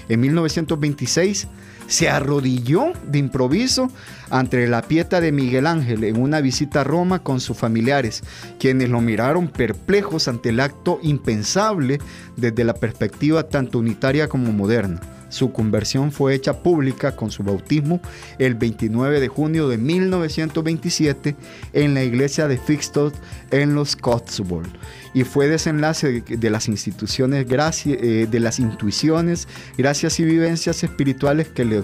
En 0.09 0.21
1926 0.21 1.47
se 1.85 2.09
arrodilló 2.09 2.93
de 3.05 3.19
improviso 3.19 3.91
ante 4.31 4.67
la 4.67 4.81
pieta 4.81 5.21
de 5.21 5.31
Miguel 5.31 5.67
Ángel 5.67 6.03
en 6.03 6.19
una 6.19 6.41
visita 6.41 6.81
a 6.81 6.83
Roma 6.83 7.19
con 7.19 7.39
sus 7.39 7.57
familiares, 7.57 8.23
quienes 8.59 8.89
lo 8.89 9.01
miraron 9.01 9.49
perplejos 9.49 10.27
ante 10.27 10.49
el 10.49 10.59
acto 10.59 10.99
impensable 11.03 11.99
desde 12.35 12.63
la 12.63 12.73
perspectiva 12.73 13.43
tanto 13.43 13.77
unitaria 13.77 14.27
como 14.27 14.51
moderna. 14.51 14.99
Su 15.29 15.51
conversión 15.51 16.11
fue 16.11 16.33
hecha 16.33 16.61
pública 16.63 17.15
con 17.15 17.31
su 17.31 17.43
bautismo 17.43 17.99
el 18.39 18.55
29 18.55 19.19
de 19.19 19.27
junio 19.27 19.67
de 19.67 19.77
1927 19.77 21.35
en 21.73 21.93
la 21.93 22.03
iglesia 22.03 22.47
de 22.47 22.57
Fixton 22.57 23.11
en 23.51 23.75
los 23.75 23.95
Cotswolds 23.95 24.69
y 25.13 25.23
fue 25.23 25.47
desenlace 25.47 26.21
de, 26.21 26.49
las 26.49 26.67
instituciones 26.67 27.47
eh, 27.49 28.27
de 28.29 28.39
las 28.39 28.59
intuiciones, 28.59 29.47
gracias 29.77 30.19
y 30.19 30.25
vivencias 30.25 30.83
espirituales 30.83 31.47
que, 31.47 31.83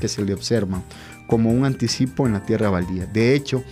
que 0.00 0.08
se 0.08 0.24
le 0.24 0.34
observan 0.34 0.84
como 1.26 1.50
un 1.50 1.64
anticipo 1.64 2.26
en 2.26 2.34
la 2.34 2.42
tierra 2.44 2.70
baldía. 2.70 3.06
De 3.06 3.34
hecho, 3.34 3.64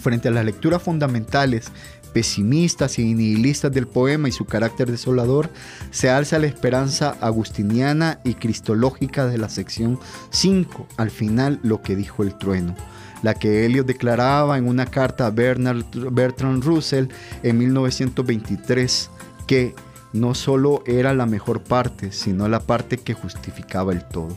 frente 0.00 0.28
a 0.28 0.30
las 0.30 0.44
lecturas 0.44 0.82
fundamentales 0.82 1.70
pesimistas 2.12 2.98
y 2.98 3.14
nihilistas 3.14 3.72
del 3.72 3.86
poema 3.86 4.28
y 4.28 4.32
su 4.32 4.44
carácter 4.44 4.90
desolador, 4.90 5.50
se 5.90 6.10
alza 6.10 6.38
la 6.38 6.46
esperanza 6.46 7.16
agustiniana 7.20 8.20
y 8.24 8.34
cristológica 8.34 9.26
de 9.26 9.38
la 9.38 9.48
sección 9.48 9.98
5, 10.30 10.86
al 10.96 11.10
final 11.10 11.60
lo 11.62 11.82
que 11.82 11.96
dijo 11.96 12.22
el 12.22 12.36
trueno, 12.36 12.74
la 13.22 13.34
que 13.34 13.66
Eliot 13.66 13.86
declaraba 13.86 14.58
en 14.58 14.66
una 14.66 14.86
carta 14.86 15.26
a 15.26 15.30
Bernard, 15.30 15.84
Bertrand 15.92 16.62
Russell 16.62 17.06
en 17.42 17.58
1923, 17.58 19.10
que 19.46 19.74
no 20.12 20.34
solo 20.34 20.82
era 20.86 21.14
la 21.14 21.26
mejor 21.26 21.62
parte, 21.62 22.12
sino 22.12 22.48
la 22.48 22.60
parte 22.60 22.98
que 22.98 23.14
justificaba 23.14 23.92
el 23.92 24.04
todo. 24.04 24.36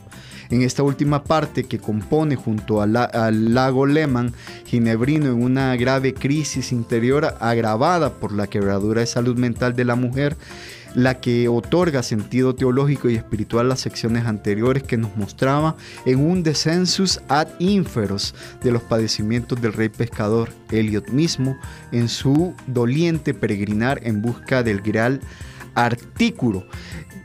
En 0.50 0.62
esta 0.62 0.82
última 0.82 1.24
parte 1.24 1.64
que 1.64 1.78
compone 1.78 2.36
junto 2.36 2.80
al, 2.80 2.92
lago 3.54 3.86
Lehmann, 3.86 4.32
Ginebrino 4.66 5.26
en 5.26 5.42
una 5.42 5.74
grave 5.76 6.14
crisis 6.14 6.72
interior 6.72 7.34
agravada 7.40 8.14
por 8.14 8.32
la 8.32 8.46
quebradura 8.46 9.00
de 9.00 9.06
salud 9.06 9.36
mental 9.36 9.74
de 9.74 9.84
la 9.84 9.96
mujer, 9.96 10.36
la 10.94 11.20
que 11.20 11.48
otorga 11.48 12.02
sentido 12.02 12.54
teológico 12.54 13.10
y 13.10 13.16
espiritual 13.16 13.66
a 13.66 13.68
las 13.70 13.80
secciones 13.80 14.24
anteriores 14.24 14.82
que 14.82 14.96
nos 14.96 15.14
mostraba 15.16 15.76
en 16.06 16.20
un 16.20 16.42
descensus 16.42 17.20
ad 17.28 17.48
inferos 17.58 18.34
de 18.62 18.72
los 18.72 18.82
padecimientos 18.82 19.60
del 19.60 19.74
rey 19.74 19.90
pescador, 19.90 20.48
Eliot 20.70 21.10
mismo, 21.10 21.56
en 21.92 22.08
su 22.08 22.54
doliente 22.66 23.34
peregrinar 23.34 24.00
en 24.04 24.22
busca 24.22 24.62
del 24.62 24.80
Graal 24.80 25.20
artículo, 25.74 26.66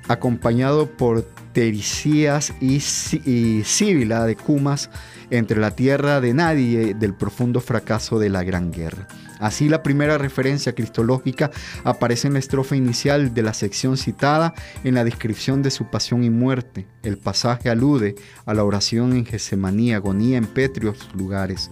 acompañado 0.10 0.88
por 0.88 1.26
Terisías 1.54 2.54
y, 2.62 2.80
Síbila 2.80 4.26
de 4.26 4.36
Cumas 4.36 4.90
entre 5.30 5.60
la 5.60 5.72
tierra 5.72 6.22
de 6.22 6.34
nadie 6.34 6.94
del 6.94 7.14
profundo 7.14 7.62
fracaso 7.62 8.20
de 8.20 8.30
la 8.30 8.44
Gran 8.44 8.72
Guerra. 8.72 9.08
Así 9.42 9.68
la 9.68 9.84
primera 9.84 10.18
referencia 10.18 10.74
cristológica 10.74 11.52
aparece 11.84 12.28
en 12.28 12.34
la 12.34 12.40
estrofa 12.40 12.76
inicial 12.76 13.34
de 13.34 13.42
la 13.42 13.54
sección 13.54 13.98
citada 13.98 14.54
en 14.84 14.94
la 14.94 15.04
descripción 15.04 15.64
de 15.64 15.72
su 15.72 15.90
pasión 15.90 16.24
y 16.24 16.30
muerte. 16.30 16.88
El 17.04 17.18
pasaje 17.18 17.70
alude 17.70 18.16
a 18.46 18.54
la 18.54 18.64
oración 18.64 19.14
en 19.14 19.26
Gesemaní, 19.26 19.94
agonía 19.94 20.38
en 20.38 20.46
pétreos 20.46 21.10
lugares 21.16 21.72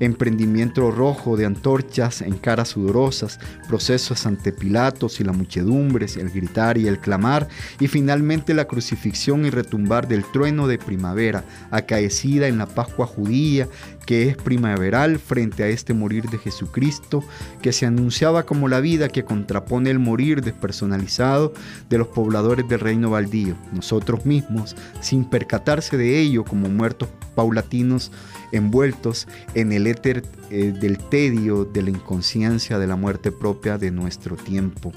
emprendimiento 0.00 0.90
rojo 0.90 1.36
de 1.36 1.46
antorchas 1.46 2.22
en 2.22 2.36
caras 2.36 2.70
sudorosas, 2.70 3.38
procesos 3.68 4.26
ante 4.26 4.52
Pilatos 4.52 5.20
y 5.20 5.24
la 5.24 5.32
muchedumbre, 5.32 6.06
el 6.16 6.30
gritar 6.30 6.78
y 6.78 6.86
el 6.86 6.98
clamar, 6.98 7.48
y 7.80 7.88
finalmente 7.88 8.54
la 8.54 8.66
crucifixión 8.66 9.46
y 9.46 9.50
retumbar 9.50 10.08
del 10.08 10.24
trueno 10.24 10.66
de 10.66 10.78
primavera, 10.78 11.44
acaecida 11.70 12.48
en 12.48 12.58
la 12.58 12.66
Pascua 12.66 13.06
judía, 13.06 13.68
que 14.04 14.28
es 14.28 14.36
primaveral 14.36 15.18
frente 15.18 15.62
a 15.62 15.68
este 15.68 15.94
morir 15.94 16.28
de 16.30 16.38
Jesucristo, 16.38 17.24
que 17.62 17.72
se 17.72 17.86
anunciaba 17.86 18.44
como 18.44 18.68
la 18.68 18.80
vida 18.80 19.08
que 19.08 19.24
contrapone 19.24 19.90
el 19.90 19.98
morir 19.98 20.42
despersonalizado 20.42 21.52
de 21.88 21.98
los 21.98 22.08
pobladores 22.08 22.68
del 22.68 22.80
reino 22.80 23.10
baldío, 23.10 23.56
nosotros 23.72 24.26
mismos, 24.26 24.76
sin 25.00 25.24
percatarse 25.24 25.96
de 25.96 26.20
ello 26.20 26.44
como 26.44 26.68
muertos 26.68 27.08
paulatinos 27.34 28.12
envueltos 28.52 29.26
en 29.54 29.72
el 29.72 29.86
éter 29.86 30.22
eh, 30.50 30.72
del 30.78 30.98
tedio, 30.98 31.64
de 31.64 31.82
la 31.82 31.90
inconsciencia, 31.90 32.78
de 32.78 32.86
la 32.86 32.96
muerte 32.96 33.32
propia 33.32 33.78
de 33.78 33.90
nuestro 33.90 34.36
tiempo 34.36 34.92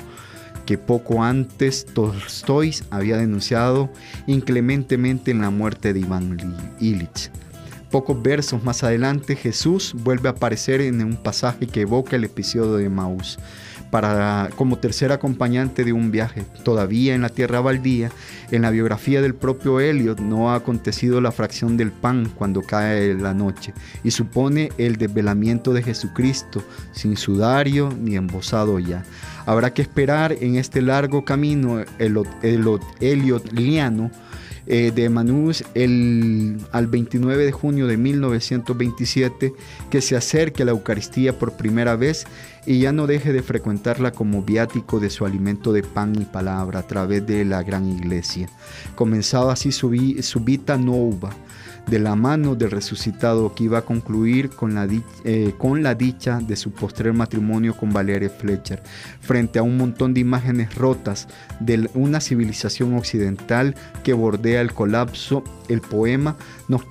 que 0.67 0.77
poco 0.77 1.23
antes 1.23 1.85
Tolstoy 1.85 2.75
había 2.91 3.15
denunciado 3.15 3.89
inclementemente 4.27 5.31
en 5.31 5.39
la 5.39 5.49
muerte 5.49 5.93
de 5.93 6.01
Iván 6.01 6.37
Illich. 6.81 7.31
Pocos 7.97 8.21
versos 8.21 8.63
más 8.63 8.83
adelante 8.83 9.35
Jesús 9.35 9.95
vuelve 9.97 10.29
a 10.29 10.33
aparecer 10.33 10.81
en 10.81 11.03
un 11.03 11.15
pasaje 11.15 11.65
que 11.65 11.81
evoca 11.81 12.15
el 12.15 12.25
episodio 12.25 12.75
de 12.75 12.89
Maús 12.89 13.39
para, 13.89 14.51
como 14.55 14.77
tercer 14.77 15.11
acompañante 15.11 15.83
de 15.83 15.93
un 15.93 16.11
viaje. 16.11 16.45
Todavía 16.63 17.15
en 17.15 17.21
la 17.21 17.29
tierra 17.29 17.59
baldía, 17.59 18.11
en 18.51 18.61
la 18.61 18.69
biografía 18.69 19.19
del 19.19 19.33
propio 19.33 19.79
Eliot 19.79 20.19
no 20.19 20.51
ha 20.51 20.55
acontecido 20.57 21.21
la 21.21 21.31
fracción 21.31 21.75
del 21.75 21.91
pan 21.91 22.31
cuando 22.35 22.61
cae 22.61 23.15
la 23.15 23.33
noche 23.33 23.73
y 24.03 24.11
supone 24.11 24.69
el 24.77 24.97
desvelamiento 24.97 25.73
de 25.73 25.81
Jesucristo 25.81 26.63
sin 26.91 27.17
sudario 27.17 27.89
ni 27.99 28.15
embosado 28.15 28.77
ya. 28.77 29.05
Habrá 29.47 29.73
que 29.73 29.81
esperar 29.81 30.35
en 30.39 30.55
este 30.55 30.83
largo 30.83 31.25
camino 31.25 31.83
el, 31.97 32.19
el, 32.43 33.41
liano 33.53 34.11
eh, 34.67 34.91
de 34.93 35.09
Manús 35.09 35.63
el, 35.73 36.57
al 36.71 36.87
29 36.87 37.45
de 37.45 37.51
junio 37.51 37.87
de 37.87 37.97
1927 37.97 39.53
que 39.89 40.01
se 40.01 40.15
acerque 40.15 40.63
a 40.63 40.65
la 40.65 40.71
Eucaristía 40.71 41.37
por 41.37 41.53
primera 41.53 41.95
vez 41.95 42.25
y 42.65 42.79
ya 42.79 42.91
no 42.91 43.07
deje 43.07 43.31
de 43.31 43.41
frecuentarla 43.41 44.11
como 44.11 44.43
viático 44.43 44.99
de 44.99 45.09
su 45.09 45.25
alimento 45.25 45.71
de 45.71 45.83
pan 45.83 46.13
y 46.19 46.25
palabra 46.25 46.79
a 46.79 46.87
través 46.87 47.25
de 47.25 47.45
la 47.45 47.63
gran 47.63 47.87
iglesia. 47.87 48.49
Comenzaba 48.95 49.53
así 49.53 49.71
su, 49.71 49.95
su 50.21 50.39
vita 50.41 50.77
nova 50.77 51.29
de 51.87 51.99
la 51.99 52.15
mano 52.15 52.55
del 52.55 52.71
resucitado 52.71 53.55
que 53.55 53.63
iba 53.63 53.79
a 53.79 53.85
concluir 53.85 54.49
con 54.49 54.75
la, 54.75 54.87
eh, 55.23 55.53
con 55.57 55.83
la 55.83 55.95
dicha 55.95 56.39
de 56.41 56.55
su 56.55 56.71
postrer 56.71 57.13
matrimonio 57.13 57.75
con 57.75 57.91
Valeria 57.91 58.29
Fletcher, 58.29 58.83
frente 59.21 59.59
a 59.59 59.63
un 59.63 59.77
montón 59.77 60.13
de 60.13 60.19
imágenes 60.19 60.75
rotas 60.75 61.27
de 61.59 61.89
una 61.93 62.19
civilización 62.19 62.93
occidental 62.95 63.75
que 64.03 64.13
bordea 64.13 64.61
el 64.61 64.73
colapso, 64.73 65.43
el 65.69 65.81
poema 65.81 66.35
nos, 66.67 66.81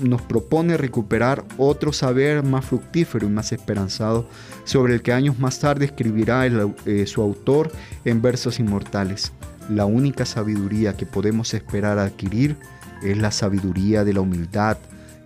nos 0.00 0.22
propone 0.22 0.76
recuperar 0.76 1.44
otro 1.56 1.92
saber 1.92 2.42
más 2.42 2.64
fructífero 2.66 3.26
y 3.26 3.30
más 3.30 3.52
esperanzado 3.52 4.26
sobre 4.64 4.94
el 4.94 5.02
que 5.02 5.12
años 5.12 5.38
más 5.38 5.58
tarde 5.58 5.86
escribirá 5.86 6.46
eh, 6.46 7.06
su 7.06 7.22
autor 7.22 7.70
en 8.04 8.20
versos 8.20 8.58
inmortales. 8.58 9.32
La 9.68 9.84
única 9.84 10.26
sabiduría 10.26 10.96
que 10.96 11.06
podemos 11.06 11.54
esperar 11.54 11.98
adquirir 11.98 12.56
es 13.04 13.18
la 13.18 13.30
sabiduría 13.30 14.04
de 14.04 14.12
la 14.12 14.20
humildad. 14.20 14.78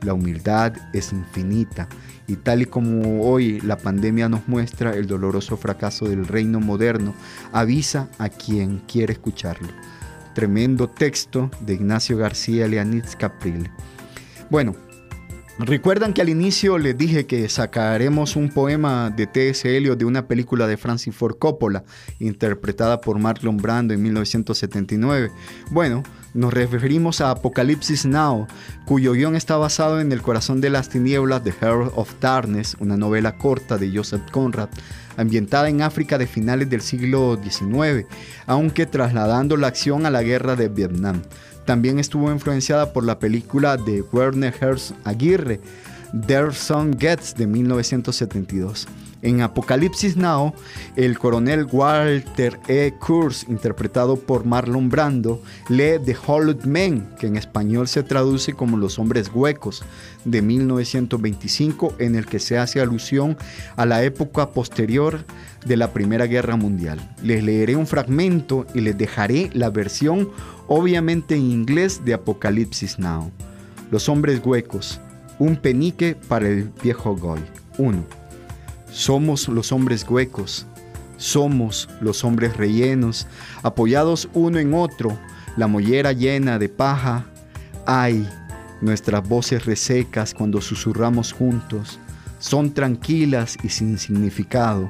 La 0.02 0.14
humildad 0.14 0.72
es 0.92 1.12
infinita 1.12 1.88
y 2.26 2.36
tal 2.36 2.62
y 2.62 2.66
como 2.66 3.22
hoy 3.22 3.60
la 3.60 3.78
pandemia 3.78 4.28
nos 4.28 4.48
muestra 4.48 4.94
el 4.94 5.06
doloroso 5.06 5.56
fracaso 5.56 6.08
del 6.08 6.26
reino 6.26 6.60
moderno, 6.60 7.14
avisa 7.52 8.08
a 8.18 8.28
quien 8.28 8.78
quiere 8.86 9.12
escucharlo. 9.12 9.68
Tremendo 10.34 10.88
texto 10.88 11.50
de 11.60 11.74
Ignacio 11.74 12.18
García 12.18 12.68
Leanitz 12.68 13.16
Caprile. 13.16 13.70
Bueno, 14.50 14.74
Recuerdan 15.58 16.12
que 16.12 16.20
al 16.20 16.28
inicio 16.28 16.76
les 16.76 16.98
dije 16.98 17.24
que 17.24 17.48
sacaremos 17.48 18.36
un 18.36 18.50
poema 18.50 19.08
de 19.08 19.26
T.S. 19.26 19.74
Eliot 19.74 19.98
de 19.98 20.04
una 20.04 20.28
película 20.28 20.66
de 20.66 20.76
Francis 20.76 21.16
Ford 21.16 21.38
Coppola, 21.38 21.82
interpretada 22.18 23.00
por 23.00 23.18
Marlon 23.18 23.56
Brando 23.56 23.94
en 23.94 24.02
1979. 24.02 25.30
Bueno, 25.70 26.02
Nos 26.36 26.52
referimos 26.52 27.22
a 27.22 27.30
Apocalipsis 27.30 28.04
Now, 28.04 28.46
cuyo 28.84 29.14
guion 29.14 29.36
está 29.36 29.56
basado 29.56 30.02
en 30.02 30.12
El 30.12 30.20
corazón 30.20 30.60
de 30.60 30.68
las 30.68 30.90
tinieblas 30.90 31.42
de 31.42 31.50
Heart 31.50 31.92
of 31.96 32.12
Darkness, 32.20 32.76
una 32.78 32.98
novela 32.98 33.38
corta 33.38 33.78
de 33.78 33.90
Joseph 33.90 34.30
Conrad, 34.30 34.68
ambientada 35.16 35.70
en 35.70 35.80
África 35.80 36.18
de 36.18 36.26
finales 36.26 36.68
del 36.68 36.82
siglo 36.82 37.40
XIX, 37.42 38.06
aunque 38.46 38.84
trasladando 38.84 39.56
la 39.56 39.68
acción 39.68 40.04
a 40.04 40.10
la 40.10 40.22
guerra 40.22 40.56
de 40.56 40.68
Vietnam. 40.68 41.22
También 41.64 41.98
estuvo 41.98 42.30
influenciada 42.30 42.92
por 42.92 43.04
la 43.04 43.18
película 43.18 43.78
de 43.78 44.02
Werner 44.02 44.54
Herzog 44.60 44.98
Aguirre, 45.04 45.58
Their 46.26 46.52
Son 46.52 46.98
Gets 46.98 47.34
de 47.34 47.46
1972. 47.46 48.86
En 49.26 49.40
Apocalipsis 49.40 50.16
Now, 50.16 50.54
el 50.94 51.18
coronel 51.18 51.66
Walter 51.72 52.60
E. 52.68 52.94
Kurz, 53.00 53.42
interpretado 53.48 54.14
por 54.14 54.44
Marlon 54.44 54.88
Brando, 54.88 55.42
lee 55.68 55.98
The 56.04 56.14
Hollowed 56.14 56.62
Men, 56.62 57.08
que 57.18 57.26
en 57.26 57.34
español 57.34 57.88
se 57.88 58.04
traduce 58.04 58.52
como 58.52 58.76
Los 58.76 59.00
Hombres 59.00 59.28
Huecos, 59.34 59.84
de 60.24 60.42
1925, 60.42 61.94
en 61.98 62.14
el 62.14 62.26
que 62.26 62.38
se 62.38 62.56
hace 62.56 62.80
alusión 62.80 63.36
a 63.74 63.84
la 63.84 64.04
época 64.04 64.50
posterior 64.50 65.24
de 65.64 65.76
la 65.76 65.92
Primera 65.92 66.26
Guerra 66.26 66.54
Mundial. 66.54 67.00
Les 67.20 67.42
leeré 67.42 67.74
un 67.74 67.88
fragmento 67.88 68.64
y 68.74 68.80
les 68.80 68.96
dejaré 68.96 69.50
la 69.54 69.70
versión, 69.70 70.30
obviamente 70.68 71.34
en 71.34 71.50
inglés, 71.50 72.04
de 72.04 72.14
Apocalipsis 72.14 73.00
Now. 73.00 73.32
Los 73.90 74.08
Hombres 74.08 74.40
Huecos, 74.44 75.00
un 75.40 75.56
penique 75.56 76.14
para 76.28 76.46
el 76.46 76.70
viejo 76.80 77.16
Goy. 77.16 77.40
1. 77.78 78.25
Somos 78.90 79.48
los 79.48 79.72
hombres 79.72 80.06
huecos, 80.08 80.66
somos 81.16 81.88
los 82.00 82.24
hombres 82.24 82.56
rellenos, 82.56 83.26
apoyados 83.62 84.28
uno 84.34 84.58
en 84.58 84.74
otro, 84.74 85.18
la 85.56 85.66
mollera 85.66 86.12
llena 86.12 86.58
de 86.58 86.68
paja. 86.68 87.24
Ay, 87.86 88.28
nuestras 88.80 89.26
voces 89.26 89.64
resecas 89.64 90.34
cuando 90.34 90.60
susurramos 90.60 91.32
juntos, 91.32 91.98
son 92.38 92.72
tranquilas 92.72 93.56
y 93.62 93.70
sin 93.70 93.98
significado, 93.98 94.88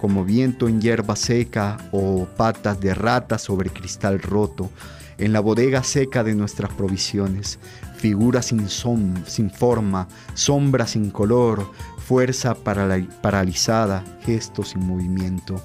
como 0.00 0.24
viento 0.24 0.68
en 0.68 0.80
hierba 0.80 1.16
seca 1.16 1.78
o 1.92 2.26
patas 2.36 2.80
de 2.80 2.94
rata 2.94 3.38
sobre 3.38 3.70
cristal 3.70 4.20
roto, 4.20 4.70
en 5.18 5.32
la 5.32 5.40
bodega 5.40 5.82
seca 5.82 6.22
de 6.22 6.34
nuestras 6.34 6.72
provisiones, 6.72 7.58
figuras 7.96 8.46
sin, 8.46 8.68
sin 8.68 9.50
forma, 9.50 10.06
sombras 10.34 10.90
sin 10.90 11.10
color, 11.10 11.68
fuerza 12.08 12.54
paralizada, 12.54 14.02
gestos 14.22 14.70
sin 14.70 14.86
movimiento. 14.86 15.60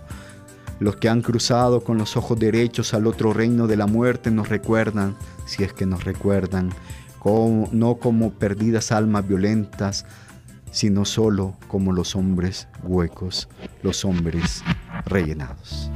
Los 0.82 0.97
que 0.97 1.08
han 1.08 1.21
cruzado 1.21 1.86
con 1.86 1.97
los 1.97 2.17
ojos 2.17 2.38
derechos 2.38 2.93
al 2.93 3.08
otro 3.08 3.32
reino 3.32 3.65
de 3.65 3.77
la 3.77 3.88
muerte 3.88 4.29
nos 4.29 4.49
recuerdan, 4.49 5.15
si 5.45 5.63
es 5.63 5.71
que 5.71 5.86
nos 5.86 6.03
recuerdan, 6.03 6.71
no 7.71 7.95
como 7.95 8.34
perdidas 8.34 8.91
almas 8.91 9.25
violentas, 9.25 10.06
sino 10.69 11.06
solo 11.06 11.56
como 11.69 11.93
los 11.93 12.13
hombres 12.13 12.67
huecos, 12.84 13.47
los 13.82 14.03
hombres 14.03 14.65
rellenados. 15.06 15.89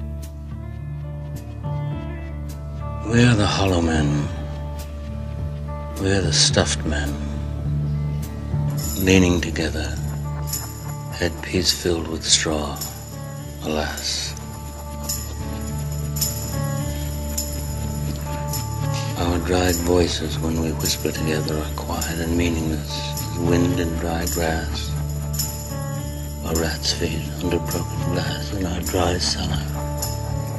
We 3.12 3.25
are 3.25 3.36
the 3.36 3.45
hollow 3.45 3.81
men. 3.81 4.07
We 6.01 6.12
are 6.12 6.21
the 6.21 6.31
stuffed 6.31 6.86
men, 6.86 7.10
leaning 9.03 9.41
together. 9.41 10.07
Headpiece 11.17 11.71
filled 11.73 12.08
with 12.08 12.23
straw, 12.23 12.77
alas. 13.63 14.36
Our 19.17 19.39
dried 19.39 19.73
voices 19.77 20.38
when 20.38 20.62
we 20.62 20.71
whisper 20.73 21.12
together 21.12 21.58
are 21.58 21.73
quiet 21.75 22.19
and 22.19 22.38
meaningless 22.38 22.91
as 23.13 23.39
wind 23.39 23.80
in 23.80 23.89
dry 23.97 24.27
grass, 24.27 24.91
Our 26.45 26.53
rat's 26.62 26.93
feet 26.93 27.27
under 27.43 27.58
broken 27.58 28.13
glass 28.13 28.53
in 28.53 28.63
our 28.67 28.82
dry 28.82 29.17
cellar. 29.17 29.63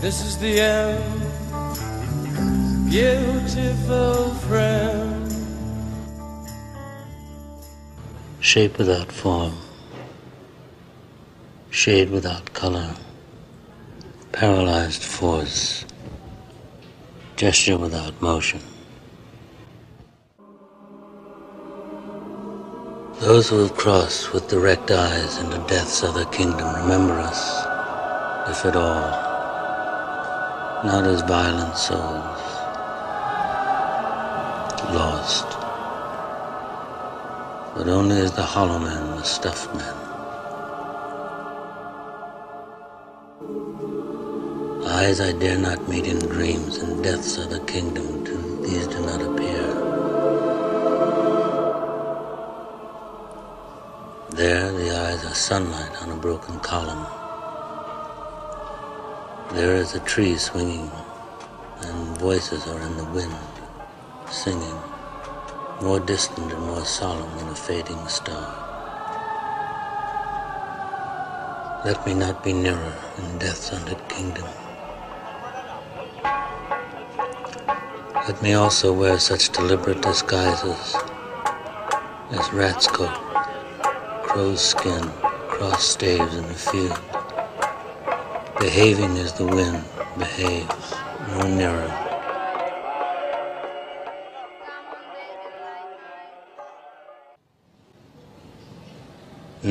This 0.00 0.20
is 0.26 0.38
the 0.38 0.58
end, 0.60 1.22
beautiful 2.90 4.34
friend. 4.48 5.32
Shape 8.40 8.76
without 8.76 9.12
form 9.12 9.54
shade 11.78 12.10
without 12.10 12.52
color, 12.54 12.92
paralyzed 14.32 15.00
force, 15.00 15.84
gesture 17.36 17.78
without 17.78 18.20
motion. 18.20 18.60
Those 23.20 23.48
who 23.48 23.60
have 23.60 23.76
crossed 23.76 24.32
with 24.32 24.48
direct 24.48 24.90
eyes 24.90 25.38
into 25.38 25.58
death's 25.68 26.02
other 26.02 26.24
kingdom 26.24 26.66
remember 26.82 27.14
us, 27.14 27.40
if 28.50 28.66
at 28.66 28.74
all, 28.74 29.10
not 30.84 31.06
as 31.06 31.22
violent 31.22 31.76
souls, 31.76 32.42
lost, 34.98 35.46
but 37.76 37.86
only 37.86 38.16
as 38.18 38.32
the 38.32 38.42
hollow 38.42 38.80
men, 38.80 39.10
the 39.10 39.22
stuffed 39.22 39.72
men. 39.76 40.07
Eyes 43.78 45.20
I 45.20 45.30
dare 45.32 45.56
not 45.56 45.88
meet 45.88 46.06
in 46.06 46.18
dreams, 46.18 46.78
and 46.78 47.04
death's 47.04 47.38
other 47.38 47.60
kingdom 47.60 48.24
too, 48.24 48.58
these 48.62 48.88
do 48.88 49.00
not 49.06 49.20
appear. 49.20 49.62
There 54.30 54.72
the 54.72 54.90
eyes 54.98 55.24
are 55.24 55.34
sunlight 55.34 56.02
on 56.02 56.10
a 56.10 56.16
broken 56.16 56.58
column. 56.58 57.06
There 59.52 59.76
is 59.76 59.94
a 59.94 60.00
tree 60.00 60.36
swinging, 60.36 60.90
and 61.82 62.18
voices 62.18 62.66
are 62.66 62.80
in 62.80 62.96
the 62.96 63.04
wind, 63.04 63.38
singing, 64.28 64.78
more 65.82 66.00
distant 66.00 66.52
and 66.52 66.66
more 66.66 66.84
solemn 66.84 67.30
than 67.38 67.48
a 67.48 67.54
fading 67.54 68.08
star. 68.08 68.67
Let 71.84 72.04
me 72.04 72.12
not 72.12 72.42
be 72.42 72.52
nearer 72.52 72.94
in 73.18 73.38
death's 73.38 73.68
hunted 73.68 74.00
kingdom. 74.08 74.44
Let 78.26 78.42
me 78.42 78.54
also 78.54 78.92
wear 78.92 79.20
such 79.20 79.50
deliberate 79.50 80.02
disguises 80.02 80.96
as 82.32 82.52
rat's 82.52 82.88
coat, 82.88 83.14
crow's 84.24 84.60
skin, 84.60 85.08
cross 85.48 85.84
staves 85.84 86.34
in 86.34 86.48
the 86.48 86.54
field, 86.54 86.98
behaving 88.58 89.16
as 89.16 89.32
the 89.34 89.46
wind 89.46 89.84
behaves, 90.18 90.94
no 91.30 91.46
nearer. 91.46 92.07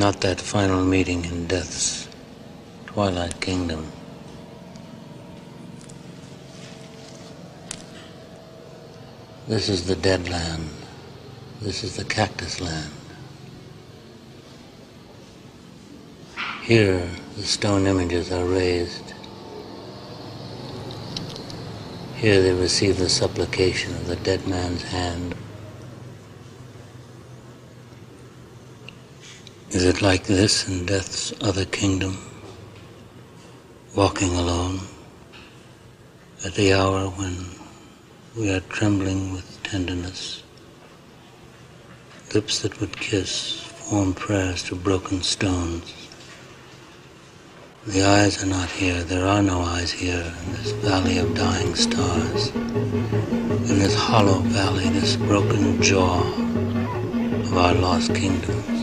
Not 0.08 0.22
that 0.22 0.40
final 0.40 0.86
meeting 0.86 1.26
in 1.26 1.48
death's 1.48 2.08
twilight 2.86 3.42
kingdom. 3.42 3.92
This 9.50 9.68
is 9.68 9.86
the 9.86 9.98
dead 9.98 10.30
land. 10.30 10.70
This 11.62 11.84
is 11.84 11.98
the 11.98 12.06
cactus 12.06 12.62
land. 12.62 12.94
Here, 16.64 17.06
the 17.36 17.44
stone 17.44 17.86
images 17.86 18.32
are 18.32 18.46
raised. 18.46 19.14
Here 22.16 22.42
they 22.42 22.54
receive 22.54 22.98
the 22.98 23.10
supplication 23.10 23.94
of 23.98 24.08
the 24.08 24.16
dead 24.16 24.48
man's 24.48 24.84
hand. 24.84 25.36
Is 29.70 29.84
it 29.84 30.02
like 30.02 30.24
this 30.24 30.66
in 30.70 30.86
death's 30.86 31.34
other 31.42 31.66
kingdom? 31.66 32.18
Walking 33.98 34.34
alone 34.34 34.80
at 36.46 36.54
the 36.54 36.72
hour 36.72 37.10
when 37.10 37.36
we 38.38 38.50
are 38.50 38.62
trembling 38.62 39.34
with 39.34 39.62
tenderness. 39.64 40.42
Lips 42.34 42.62
that 42.62 42.80
would 42.80 42.98
kiss 42.98 43.60
form 43.60 44.14
prayers 44.14 44.64
to 44.64 44.76
broken 44.76 45.22
stones. 45.22 45.94
The 47.86 48.04
eyes 48.04 48.42
are 48.42 48.48
not 48.48 48.70
here. 48.70 49.04
There 49.04 49.26
are 49.26 49.42
no 49.42 49.60
eyes 49.60 49.92
here 49.92 50.34
in 50.46 50.52
this 50.54 50.72
valley 50.72 51.18
of 51.18 51.36
dying 51.36 51.76
stars. 51.76 52.56
In 52.56 53.80
this 53.80 53.96
hollow 53.96 54.40
valley, 54.40 54.88
this 54.92 55.18
broken 55.18 55.82
jaw 55.82 56.22
of 57.42 57.58
our 57.58 57.74
lost 57.74 58.16
kingdoms. 58.16 58.77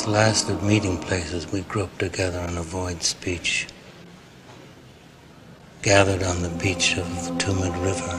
This 0.00 0.08
last 0.08 0.48
of 0.48 0.62
meeting 0.62 0.96
places, 0.96 1.52
we 1.52 1.60
grope 1.62 1.98
together 1.98 2.38
and 2.38 2.56
avoid 2.56 3.02
speech. 3.02 3.66
Gathered 5.82 6.22
on 6.22 6.40
the 6.40 6.48
beach 6.48 6.96
of 6.96 7.06
the 7.26 7.32
Tumid 7.34 7.74
River. 7.84 8.16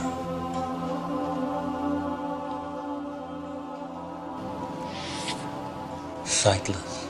Sightless. 6.23 7.07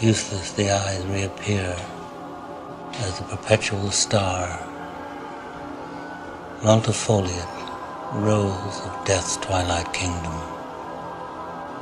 Useless, 0.00 0.52
the 0.52 0.70
eyes 0.70 1.04
reappear 1.06 1.76
as 3.00 3.18
the 3.18 3.24
perpetual 3.24 3.90
star. 3.90 4.58
Multifoliate, 6.62 8.22
rose 8.22 8.80
of 8.86 9.04
death's 9.04 9.36
twilight 9.36 9.92
kingdom. 9.92 10.55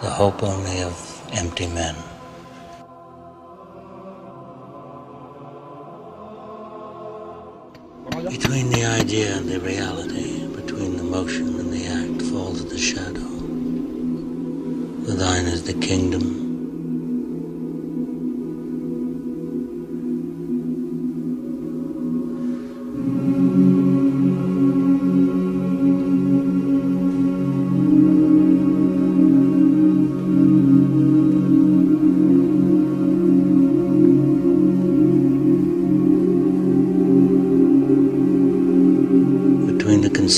The 0.03 0.11
hope 0.11 0.43
only 0.43 0.83
of 0.83 1.23
empty 1.33 1.67
men. 1.67 1.97
Between 8.29 8.71
the 8.71 8.85
idea 8.85 9.37
and 9.37 9.49
the 9.49 9.61
reality, 9.61 10.47
between 10.49 10.97
the 10.97 11.05
motion 11.05 11.61
and 11.61 11.73
the 11.73 11.87
act, 11.87 12.23
falls 12.31 12.65
the 12.67 12.79
shadow. 12.79 13.31
For 15.05 15.13
thine 15.13 15.47
is 15.47 15.65
the 15.65 15.75
kingdom. 15.75 16.44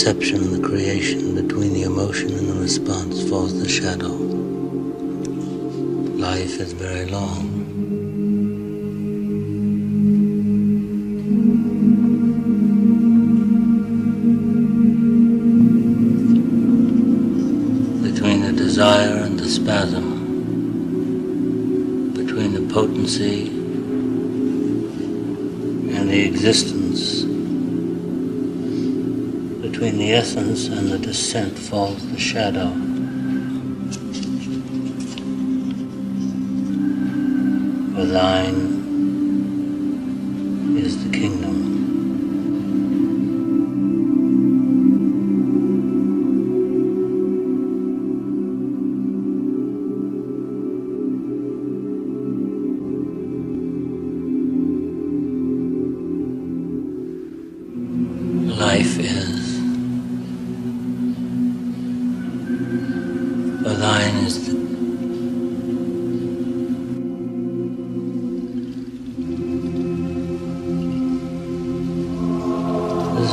perception. 0.06 0.55
percent 31.37 31.59
falls 31.59 32.11
the 32.11 32.18
shadow. 32.18 32.86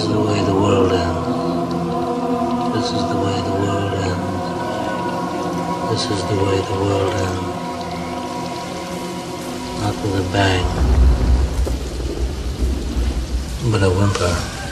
Is 0.04 0.10
the 0.10 0.20
way 0.20 0.44
the 0.44 0.54
world 0.54 0.92
ends. 0.92 1.28
This 2.76 2.92
is 2.92 3.04
the 3.08 3.16
way 3.24 3.38
the 3.50 3.56
world 3.64 3.94
ends. 4.10 4.32
This 5.92 6.04
is 6.12 6.22
the 6.30 6.36
way 6.44 6.58
the 6.72 6.78
world 6.84 7.14
ends. 7.14 7.48
Not 9.80 9.96
with 10.04 10.20
a 10.20 10.28
bang, 10.34 10.66
but 13.72 13.82
a 13.84 13.90
whimper. 13.90 14.63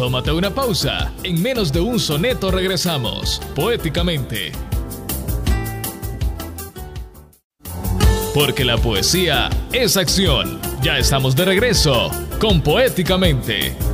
Tómate 0.00 0.32
una 0.32 0.48
pausa. 0.48 1.12
En 1.24 1.42
menos 1.42 1.70
de 1.74 1.80
un 1.80 2.00
soneto 2.00 2.50
regresamos, 2.50 3.38
poéticamente. 3.54 4.50
Porque 8.32 8.64
la 8.64 8.78
poesía 8.78 9.50
es 9.72 9.98
acción. 9.98 10.58
Ya 10.82 10.96
estamos 10.96 11.36
de 11.36 11.44
regreso 11.44 12.10
con 12.40 12.62
Poéticamente. 12.62 13.89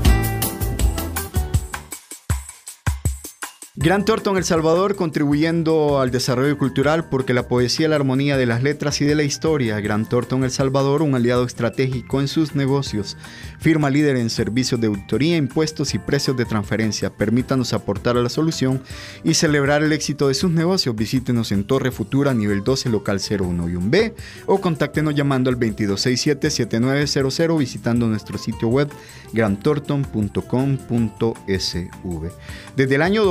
Gran 3.86 4.04
Thornton 4.04 4.36
El 4.36 4.42
Salvador 4.42 4.96
contribuyendo 4.96 6.00
al 6.00 6.10
desarrollo 6.10 6.58
cultural 6.58 7.08
porque 7.08 7.32
la 7.32 7.46
poesía, 7.46 7.88
la 7.88 7.94
armonía 7.94 8.36
de 8.36 8.44
las 8.44 8.64
letras 8.64 9.00
y 9.00 9.04
de 9.04 9.14
la 9.14 9.22
historia. 9.22 9.78
Gran 9.78 10.08
Thornton 10.08 10.42
El 10.42 10.50
Salvador, 10.50 11.02
un 11.02 11.14
aliado 11.14 11.44
estratégico 11.44 12.20
en 12.20 12.26
sus 12.26 12.56
negocios. 12.56 13.16
Firma 13.60 13.88
líder 13.88 14.16
en 14.16 14.28
servicios 14.28 14.80
de 14.80 14.88
auditoría, 14.88 15.36
impuestos 15.36 15.94
y 15.94 16.00
precios 16.00 16.36
de 16.36 16.46
transferencia. 16.46 17.10
Permítanos 17.10 17.74
aportar 17.74 18.16
a 18.16 18.22
la 18.22 18.28
solución 18.28 18.82
y 19.22 19.34
celebrar 19.34 19.84
el 19.84 19.92
éxito 19.92 20.26
de 20.26 20.34
sus 20.34 20.50
negocios. 20.50 20.96
Visítenos 20.96 21.52
en 21.52 21.62
Torre 21.62 21.92
Futura, 21.92 22.34
nivel 22.34 22.64
12, 22.64 22.88
local 22.88 23.20
01 23.20 23.68
y 23.68 23.74
1B 23.74 24.14
o 24.46 24.60
contáctenos 24.60 25.14
llamando 25.14 25.48
al 25.48 25.60
2267-7900 25.60 27.56
visitando 27.56 28.08
nuestro 28.08 28.36
sitio 28.36 28.66
web 28.66 28.88
grantorton.com.sv. 29.32 32.30
Desde 32.76 32.94
el 32.94 33.02
año 33.02 33.24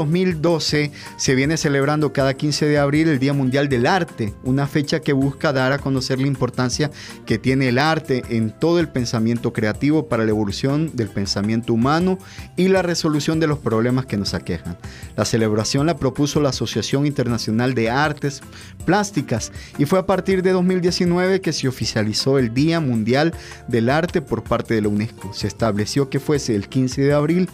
2012 0.46 0.92
se 1.18 1.36
viene 1.36 1.58
celebrando 1.58 2.14
cada 2.14 2.36
15 2.36 2.68
de 2.68 2.78
abril 2.78 3.08
el 3.08 3.18
Día 3.18 3.34
Mundial 3.34 3.68
del 3.68 3.88
Arte, 3.88 4.34
una 4.44 4.68
fecha 4.68 5.00
que 5.00 5.12
busca 5.12 5.52
dar 5.52 5.72
a 5.72 5.80
conocer 5.80 6.20
la 6.20 6.28
importancia 6.28 6.92
que 7.26 7.40
tiene 7.40 7.70
el 7.70 7.80
arte 7.80 8.24
en 8.30 8.52
todo 8.52 8.80
el 8.80 8.88
pensamiento 8.88 9.54
creativo 9.54 10.08
para 10.08 10.24
la 10.24 10.30
evolución 10.30 10.92
del 10.96 11.10
pensamiento 11.10 11.74
humano 11.74 12.20
y 12.56 12.68
la 12.68 12.84
resolución 12.84 13.40
de 13.40 13.48
los 13.48 13.58
problemas 13.58 14.06
que 14.06 14.18
nos 14.18 14.36
aquejan. 14.36 14.78
La 15.16 15.26
celebración 15.26 15.88
la 15.88 15.98
propuso 15.98 16.40
la 16.40 16.50
Asociación 16.50 17.08
Internacional 17.08 17.74
de 17.74 17.90
Artes 17.90 18.42
Plásticas 18.86 19.52
y 19.80 19.86
fue 19.86 19.98
a 19.98 20.06
partir 20.06 20.44
de 20.44 20.52
2019 20.52 21.42
que 21.42 21.54
se 21.54 21.68
oficializó 21.68 22.38
el 22.38 22.54
Día 22.54 22.80
Mundial 22.80 23.34
del 23.68 23.90
Arte 23.90 24.22
por 24.22 24.44
parte 24.44 24.76
de 24.76 24.82
la 24.82 24.90
UNESCO. 24.90 25.34
Se 25.34 25.48
estableció 25.48 26.10
que 26.10 26.20
fuese 26.20 26.56
el 26.56 26.70
15 26.70 27.02
de 27.02 27.14
abril 27.14 27.50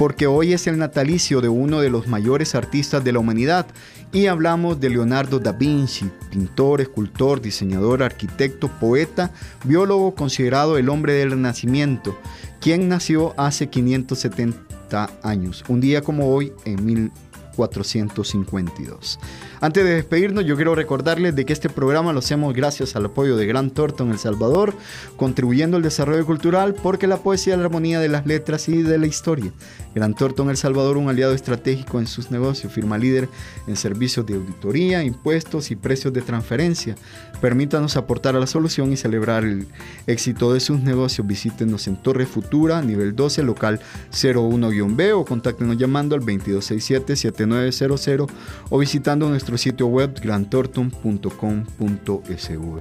porque 0.00 0.26
hoy 0.26 0.52
es 0.54 0.66
el 0.66 0.78
natalicio 0.78 1.42
de 1.42 1.50
uno 1.50 1.82
de 1.82 1.90
los 1.90 2.08
mayores 2.08 2.54
artistas 2.54 3.04
de 3.04 3.12
la 3.12 3.18
humanidad 3.18 3.66
y 4.14 4.28
hablamos 4.28 4.80
de 4.80 4.88
Leonardo 4.88 5.40
da 5.40 5.52
Vinci, 5.52 6.08
pintor, 6.30 6.80
escultor, 6.80 7.42
diseñador, 7.42 8.02
arquitecto, 8.02 8.68
poeta, 8.80 9.30
biólogo 9.62 10.14
considerado 10.14 10.78
el 10.78 10.88
hombre 10.88 11.12
del 11.12 11.32
Renacimiento, 11.32 12.16
quien 12.62 12.88
nació 12.88 13.34
hace 13.36 13.68
570 13.68 15.10
años, 15.22 15.64
un 15.68 15.82
día 15.82 16.00
como 16.00 16.34
hoy 16.34 16.54
en 16.64 16.82
1452. 16.82 19.18
Antes 19.62 19.84
de 19.84 19.94
despedirnos, 19.94 20.46
yo 20.46 20.56
quiero 20.56 20.74
recordarles 20.74 21.36
de 21.36 21.44
que 21.44 21.52
este 21.52 21.68
programa 21.68 22.14
lo 22.14 22.20
hacemos 22.20 22.54
gracias 22.54 22.96
al 22.96 23.04
apoyo 23.04 23.36
de 23.36 23.44
Gran 23.44 23.70
Thornton 23.70 24.10
El 24.10 24.18
Salvador, 24.18 24.72
contribuyendo 25.16 25.76
al 25.76 25.82
desarrollo 25.82 26.24
cultural 26.24 26.74
porque 26.74 27.06
la 27.06 27.18
poesía 27.18 27.52
es 27.52 27.58
la 27.58 27.66
armonía 27.66 28.00
de 28.00 28.08
las 28.08 28.24
letras 28.24 28.70
y 28.70 28.82
de 28.82 28.96
la 28.96 29.06
historia. 29.06 29.52
Gran 29.94 30.14
Thornton 30.14 30.48
El 30.48 30.56
Salvador, 30.56 30.96
un 30.96 31.10
aliado 31.10 31.34
estratégico 31.34 32.00
en 32.00 32.06
sus 32.06 32.30
negocios, 32.30 32.72
firma 32.72 32.96
líder 32.96 33.28
en 33.66 33.76
servicios 33.76 34.24
de 34.24 34.36
auditoría, 34.36 35.04
impuestos 35.04 35.70
y 35.70 35.76
precios 35.76 36.14
de 36.14 36.22
transferencia. 36.22 36.94
Permítanos 37.42 37.98
aportar 37.98 38.36
a 38.36 38.40
la 38.40 38.46
solución 38.46 38.90
y 38.92 38.96
celebrar 38.96 39.44
el 39.44 39.66
éxito 40.06 40.54
de 40.54 40.60
sus 40.60 40.80
negocios. 40.80 41.26
Visítenos 41.26 41.86
en 41.86 41.96
Torre 41.96 42.24
Futura, 42.24 42.80
nivel 42.80 43.14
12, 43.14 43.42
local 43.42 43.78
01-B 44.10 45.12
o 45.12 45.26
contáctenos 45.26 45.76
llamando 45.76 46.14
al 46.14 46.22
2267-7900 46.22 48.26
o 48.70 48.78
visitando 48.78 49.28
nuestro 49.28 49.49
sitio 49.58 49.86
web 49.86 50.20
grantorton.com.sv. 50.20 52.80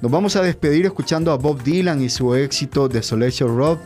Nos 0.00 0.10
vamos 0.10 0.36
a 0.36 0.42
despedir 0.42 0.86
escuchando 0.86 1.30
a 1.30 1.36
Bob 1.36 1.62
Dylan 1.62 2.02
y 2.02 2.08
su 2.08 2.34
éxito 2.34 2.88
Desolation 2.88 3.56
Road 3.56 3.78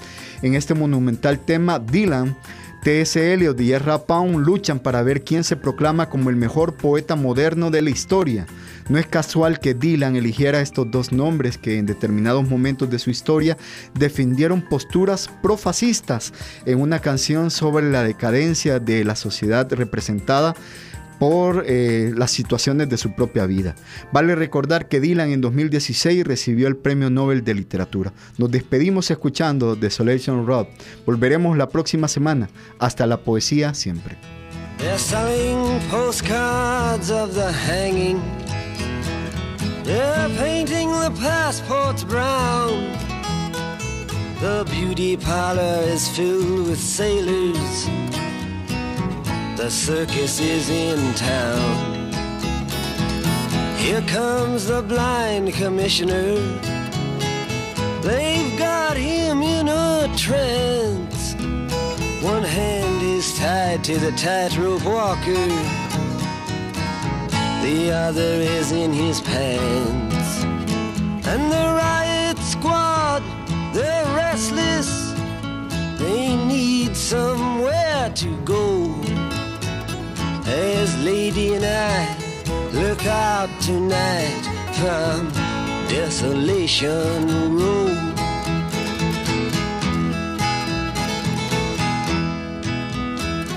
en 0.43 0.55
este 0.55 0.74
monumental 0.74 1.41
tema 1.41 1.78
Dylan. 1.78 2.37
T.S. 2.85 3.32
Eliot 3.32 3.59
y 3.62 3.72
R. 3.72 3.99
Pound 4.07 4.47
luchan 4.47 4.78
para 4.78 5.03
ver 5.03 5.24
quién 5.24 5.43
se 5.43 5.57
proclama 5.57 6.11
como 6.11 6.28
el 6.28 6.37
mejor 6.37 6.74
poeta 6.74 7.16
moderno 7.16 7.70
de 7.70 7.80
la 7.80 7.89
historia. 7.89 8.47
No 8.91 8.99
es 8.99 9.07
casual 9.07 9.59
que 9.59 9.72
Dylan 9.72 10.16
eligiera 10.16 10.61
estos 10.61 10.91
dos 10.91 11.11
nombres 11.11 11.57
que 11.57 11.78
en 11.78 11.87
determinados 11.87 12.47
momentos 12.47 12.91
de 12.91 12.99
su 12.99 13.09
historia 13.09 13.57
defendieron 13.95 14.61
posturas 14.61 15.30
profascistas 15.43 16.35
en 16.66 16.78
una 16.78 16.99
canción 16.99 17.51
sobre 17.51 17.91
la 17.91 18.05
decadencia 18.05 18.78
de 18.78 19.03
la 19.03 19.16
sociedad 19.16 19.66
representada 19.72 20.55
por 21.19 21.65
eh, 21.67 22.12
las 22.17 22.31
situaciones 22.31 22.89
de 22.89 22.97
su 22.97 23.12
propia 23.12 23.47
vida. 23.47 23.75
Vale 24.12 24.35
recordar 24.35 24.89
que 24.89 25.01
Dylan 25.01 25.31
en 25.31 25.41
2016 25.41 26.25
recibió 26.25 26.69
el 26.69 26.77
Premio 26.77 27.11
Nobel 27.11 27.45
de 27.45 27.55
Literatura. 27.55 28.12
Nos 28.39 28.51
despedimos 28.51 29.11
escuchando 29.11 29.77
Desolation 29.77 30.47
Road. 30.47 30.67
Volveremos 31.07 31.57
la 31.57 31.69
próxima 31.69 32.09
semana. 32.09 32.49
Hasta 32.79 33.07
la 33.07 33.19
poesía 33.19 33.75
siempre. 33.75 34.17
They're 34.79 34.99
selling 34.99 35.81
postcards 35.89 37.11
of 37.11 37.35
the 37.35 37.53
hanging. 37.53 38.21
They're 39.85 40.29
painting 40.37 40.91
the 40.91 41.11
passports 41.21 42.05
brown. 42.05 42.93
The 44.41 44.65
beauty 44.71 45.17
parlor 45.17 45.83
is 45.87 46.09
filled 46.09 46.69
with 46.69 46.79
sailors. 46.79 47.89
The 49.57 49.71
circus 49.71 50.41
is 50.41 50.69
in 50.69 51.15
town. 51.15 52.13
Here 53.77 54.03
comes 54.03 54.67
the 54.67 54.83
blind 54.83 55.55
commissioner. 55.55 56.35
They've 58.03 58.59
got 58.59 58.97
him 58.97 59.43
in 59.43 59.69
a 59.69 60.13
trance. 60.17 61.35
One 62.21 62.43
hand 62.43 63.01
is 63.03 63.39
tied 63.39 63.85
to 63.85 63.97
the 63.97 64.11
tightrope 64.13 64.85
walker. 64.85 65.47
The 67.63 67.93
other 67.93 68.35
is 68.59 68.73
in 68.73 68.93
his 68.93 69.21
pants. 69.21 70.45
And 71.27 71.53
the 71.53 71.67
riot 71.79 72.39
squad, 72.39 73.23
they're 73.73 74.05
restless. 74.17 75.13
They 76.01 76.35
need 76.35 76.97
somewhere 76.97 78.11
to 78.17 78.37
go. 78.45 79.24
As 80.47 81.03
Lady 81.03 81.55
and 81.55 81.65
I 81.65 82.17
look 82.73 83.07
out 83.07 83.49
tonight 83.63 84.45
from 84.75 85.29
Desolation 85.89 87.57
Road. 87.57 87.97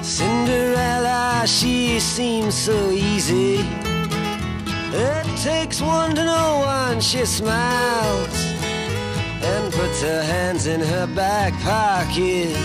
Cinderella, 0.02 1.44
she 1.46 2.00
seems 2.00 2.56
so 2.56 2.92
easy. 2.92 3.60
It 4.94 5.38
takes 5.44 5.82
one 5.82 6.16
to 6.16 6.24
know 6.24 6.60
one, 6.60 7.02
she 7.02 7.26
smiles 7.26 8.48
and 9.44 9.74
puts 9.74 10.02
her 10.02 10.24
hands 10.24 10.68
in 10.68 10.80
her 10.80 11.08
back 11.08 11.54
pocket. 11.62 12.56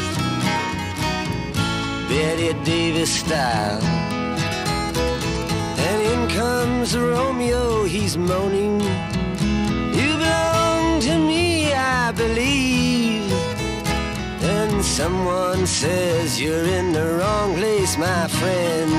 Betty 2.08 2.52
Davis 2.64 3.10
style. 3.10 4.11
Comes 6.82 6.98
Romeo, 6.98 7.84
he's 7.84 8.18
moaning. 8.18 8.80
You 8.80 10.16
belong 10.18 10.98
to 11.02 11.16
me, 11.16 11.72
I 11.72 12.10
believe. 12.10 13.30
And 14.42 14.84
someone 14.84 15.64
says 15.64 16.40
you're 16.40 16.64
in 16.64 16.92
the 16.92 17.06
wrong 17.18 17.54
place, 17.54 17.96
my 17.96 18.26
friend. 18.26 18.90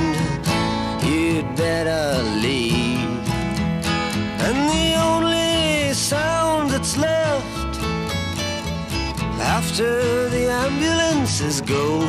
You'd 1.03 1.57
better 1.57 2.23
leave. 2.39 3.19
And 4.47 4.57
the 4.75 4.87
only 5.09 5.93
sound 5.93 6.71
that's 6.71 6.95
left 6.95 7.75
after 9.57 10.29
the 10.29 10.49
ambulances 10.49 11.59
go 11.59 11.99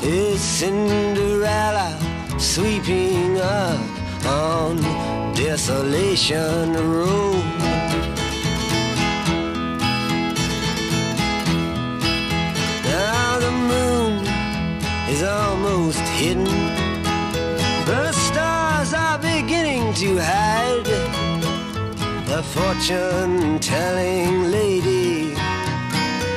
is 0.00 0.40
Cinderella 0.40 1.98
sweeping 2.38 3.40
up 3.40 4.01
on 4.26 4.76
Desolation 5.34 6.72
Road. 6.72 7.44
Now 12.84 13.38
the 13.38 13.52
moon 13.52 14.26
is 15.08 15.22
almost 15.22 16.00
hidden. 16.20 16.44
The 17.86 18.12
stars 18.12 18.94
are 18.94 19.18
beginning 19.18 19.94
to 19.94 20.18
hide. 20.18 20.84
The 22.26 22.42
fortune 22.42 23.58
telling 23.58 24.50
lady 24.50 25.34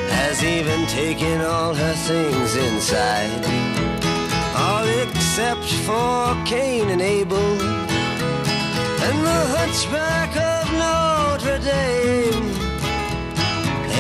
has 0.10 0.44
even 0.44 0.86
taken 0.88 1.42
all 1.42 1.74
her 1.74 1.94
things 1.94 2.56
inside. 2.56 3.46
All 4.58 4.86
except 5.04 5.64
for 5.86 6.36
Cain 6.46 6.90
and 6.90 7.00
Abel 7.00 7.38
and 9.06 9.18
the 9.30 9.42
hunchback 9.56 10.32
of 10.36 10.64
Notre 10.82 11.60
Dame. 11.60 12.50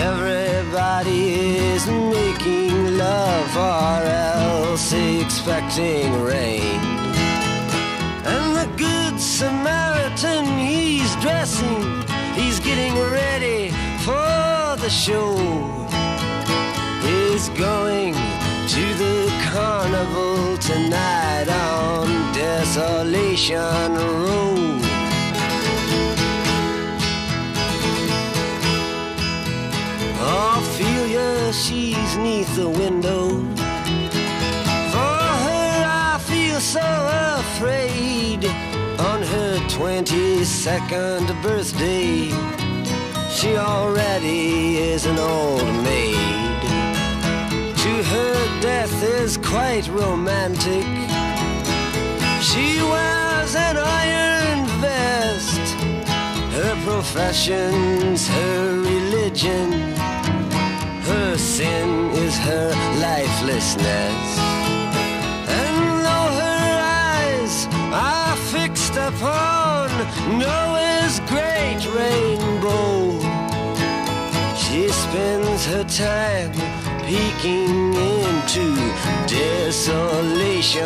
Everybody 0.10 1.58
is 1.74 1.86
making 1.86 2.98
love 2.98 3.56
or 3.56 4.04
else 4.04 4.94
expecting 4.94 6.12
rain. 6.24 6.80
And 8.32 8.46
the 8.60 8.68
good 8.78 9.20
Samaritan, 9.20 10.46
he's 10.58 11.16
dressing, 11.18 11.84
he's 12.34 12.60
getting 12.60 12.96
ready 12.98 13.70
for 14.04 14.76
the 14.82 14.90
show. 14.90 15.38
He's 17.04 17.50
going 17.50 18.16
the 18.98 19.30
carnival 19.52 20.58
tonight 20.58 21.50
on 21.50 22.08
Desolation 22.34 23.94
Road. 23.94 24.82
Ophelia, 30.22 31.52
she's 31.52 32.18
neath 32.18 32.56
the 32.56 32.70
window. 32.70 33.30
For 34.94 35.18
her, 35.46 35.84
I 35.86 36.18
feel 36.24 36.60
so 36.60 36.88
afraid. 37.40 38.46
On 39.00 39.22
her 39.22 39.58
22nd 39.68 41.42
birthday, 41.44 42.30
she 43.30 43.58
already 43.58 44.78
is 44.78 45.06
an 45.06 45.20
old 45.20 45.66
maid. 45.84 46.62
To 47.84 48.04
her, 48.04 48.55
death 48.66 49.04
is 49.04 49.38
quite 49.38 49.88
romantic. 49.90 50.86
She 52.42 52.68
wears 52.92 53.54
an 53.68 53.78
iron 53.78 54.66
vest. 54.82 55.66
Her 56.58 56.76
profession's 56.84 58.28
her 58.28 58.80
religion. 58.92 59.70
Her 61.12 61.38
sin 61.38 62.10
is 62.26 62.36
her 62.50 62.70
lifelessness. 63.08 64.26
And 65.62 65.78
though 66.06 66.32
her 66.44 66.72
eyes 67.14 67.68
are 68.10 68.36
fixed 68.56 68.96
upon 69.10 69.90
Noah's 70.40 71.20
great 71.34 71.82
rainbow, 72.00 73.20
she 74.64 74.90
spends 74.90 75.68
her 75.68 75.84
time 75.84 76.75
peeking 77.06 77.94
into 77.94 78.76
Desolation 79.28 80.84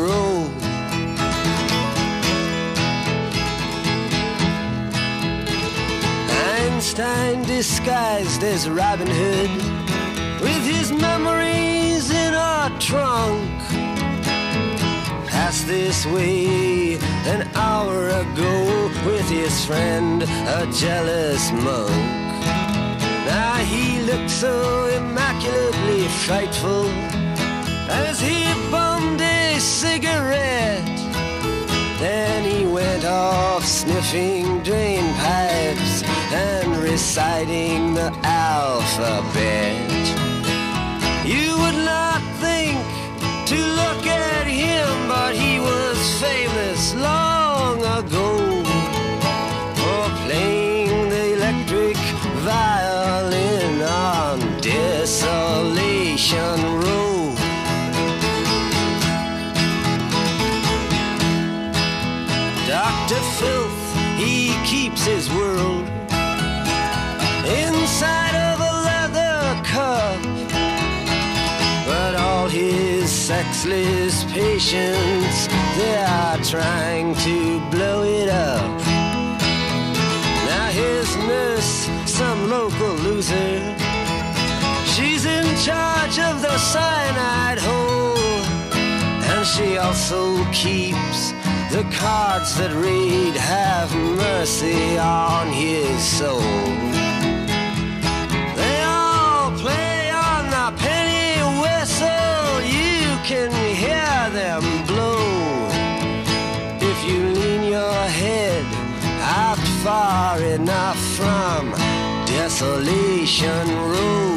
Road. 0.00 0.50
Einstein 6.56 7.42
disguised 7.44 8.42
as 8.42 8.68
Robin 8.68 9.06
Hood 9.06 9.50
with 10.42 10.64
his 10.66 10.90
memories 10.90 12.10
in 12.10 12.34
a 12.34 12.76
trunk. 12.80 13.48
Passed 15.28 15.68
this 15.68 16.04
way 16.06 16.96
an 17.26 17.48
hour 17.54 18.08
ago 18.08 18.90
with 19.06 19.28
his 19.30 19.64
friend, 19.64 20.24
a 20.24 20.68
jealous 20.72 21.52
monk. 21.52 22.31
Now 23.26 23.54
he 23.56 24.00
looked 24.02 24.30
so 24.30 24.86
immaculately 24.86 26.08
frightful 26.26 26.86
as 27.88 28.20
he 28.20 28.44
bummed 28.70 29.20
a 29.20 29.58
cigarette. 29.60 30.84
Then 32.00 32.42
he 32.44 32.66
went 32.66 33.04
off 33.04 33.64
sniffing 33.64 34.62
drain 34.64 35.04
pipes 35.14 36.02
and 36.32 36.76
reciting 36.78 37.94
the 37.94 38.10
alphabet. 38.24 39.90
You 41.24 41.56
would 41.58 41.84
not 41.84 42.20
think 42.40 42.76
to 43.46 43.56
look 43.56 44.04
at 44.06 44.46
him, 44.46 45.08
but 45.08 45.36
he 45.36 45.60
was 45.60 45.96
famous 46.20 46.94
long 46.94 47.78
ago 47.98 48.51
his 65.04 65.28
world 65.30 65.88
inside 67.44 68.36
of 68.50 68.60
a 68.60 68.72
leather 68.88 69.62
cup. 69.64 70.22
But 71.86 72.14
all 72.14 72.46
his 72.46 73.10
sexless 73.10 74.24
patients, 74.32 75.48
they 75.76 75.96
are 75.96 76.38
trying 76.38 77.16
to 77.16 77.60
blow 77.70 78.04
it 78.04 78.28
up. 78.28 78.80
Now 80.46 80.68
his 80.70 81.16
nurse, 81.16 81.88
some 82.06 82.48
local 82.48 82.94
loser, 83.06 83.58
she's 84.94 85.24
in 85.26 85.46
charge 85.56 86.18
of 86.20 86.42
the 86.42 86.56
cyanide 86.58 87.58
hole. 87.58 88.18
And 89.32 89.44
she 89.44 89.78
also 89.78 90.44
keeps 90.52 91.31
the 91.72 91.84
cards 91.84 92.54
that 92.58 92.70
read, 92.74 93.34
Have 93.34 93.90
mercy 93.94 94.98
on 94.98 95.48
his 95.48 96.02
soul. 96.02 96.40
They 98.60 98.78
all 98.84 99.50
play 99.56 100.10
on 100.10 100.42
the 100.56 100.68
penny 100.84 101.40
whistle, 101.64 102.60
you 102.78 103.08
can 103.24 103.50
hear 103.84 104.20
them 104.40 104.62
blow. 104.86 105.24
If 106.90 106.98
you 107.08 107.20
lean 107.40 107.62
your 107.70 108.00
head 108.20 108.66
out 109.22 109.62
far 109.82 110.42
enough 110.42 111.00
from 111.16 111.70
Desolation 112.26 113.66
Road. 113.90 114.31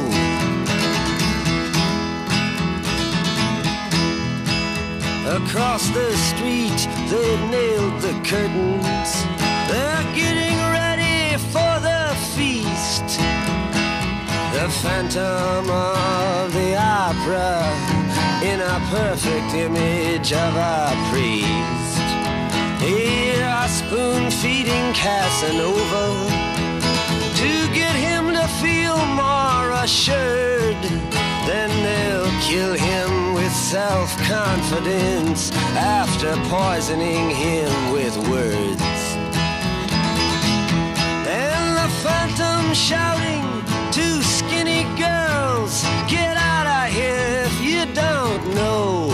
Across 5.35 5.89
the 5.89 6.15
street, 6.15 6.79
they've 7.09 7.49
nailed 7.51 8.01
the 8.01 8.13
curtains. 8.23 9.11
They're 9.67 10.07
getting 10.15 10.57
ready 10.71 11.35
for 11.51 11.73
the 11.89 12.15
feast. 12.33 13.19
The 14.55 14.69
phantom 14.81 15.69
of 15.69 16.53
the 16.53 16.77
opera 16.77 17.67
in 18.43 18.61
a 18.61 18.79
perfect 18.89 19.53
image 19.53 20.31
of 20.31 20.55
a 20.55 20.95
priest. 21.11 22.05
Here 22.81 23.43
are 23.43 23.67
spoon 23.67 24.31
feeding 24.31 24.93
Casanova 24.93 26.29
to 27.41 27.73
get 27.73 27.95
him 27.95 28.31
to 28.31 28.47
feel 28.63 28.97
more 29.07 29.71
assured. 29.83 31.14
Then 31.45 31.69
they'll 31.83 32.41
kill 32.41 32.73
him 32.73 33.35
with 33.35 33.51
self 33.51 34.17
confidence 34.23 35.51
after 35.75 36.35
poisoning 36.49 37.29
him 37.29 37.71
with 37.91 38.17
words. 38.29 39.01
And 41.27 41.65
the 41.77 41.89
phantom 42.01 42.73
shouting 42.73 43.45
to 43.91 44.23
skinny 44.23 44.83
girls, 44.97 45.83
Get 46.09 46.35
out 46.35 46.65
of 46.65 46.91
here 46.91 47.45
if 47.45 47.61
you 47.61 47.85
don't 47.93 48.43
know. 48.55 49.09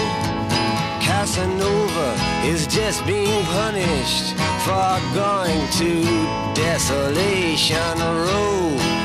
Casanova 1.01 2.15
is 2.45 2.65
just 2.65 3.05
being 3.05 3.43
punished 3.45 4.35
for 4.65 4.99
going 5.13 5.67
to 5.79 5.91
Desolation 6.53 7.99
Road. 7.99 9.00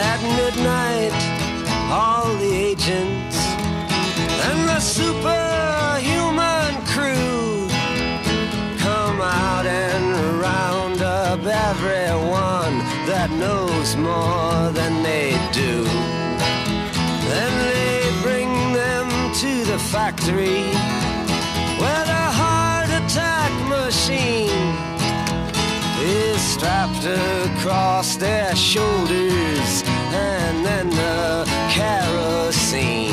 At 0.00 0.22
midnight, 0.22 1.12
all 1.90 2.32
the 2.36 2.54
agents 2.54 3.36
and 4.46 4.68
the 4.68 4.78
superhuman 4.78 6.72
crew 6.86 7.66
come 8.78 9.20
out 9.20 9.66
and 9.66 10.40
round 10.40 11.02
up 11.02 11.40
everyone 11.44 12.78
that 13.10 13.28
knows 13.30 13.96
more 13.96 14.70
than 14.70 15.02
they 15.02 15.32
do. 15.52 15.82
Then 17.32 17.52
they 17.66 18.22
bring 18.22 18.72
them 18.72 19.08
to 19.42 19.64
the 19.64 19.78
factory 19.78 20.62
where 21.80 22.04
the 22.04 22.26
heart 22.40 22.90
attack 23.00 23.50
machine 23.68 24.76
is 26.00 26.40
strapped 26.40 27.04
across 27.04 28.16
their 28.16 28.54
shoulders 28.54 29.87
and 30.58 30.66
then 30.66 30.90
the 30.90 31.44
kerosene 31.70 33.12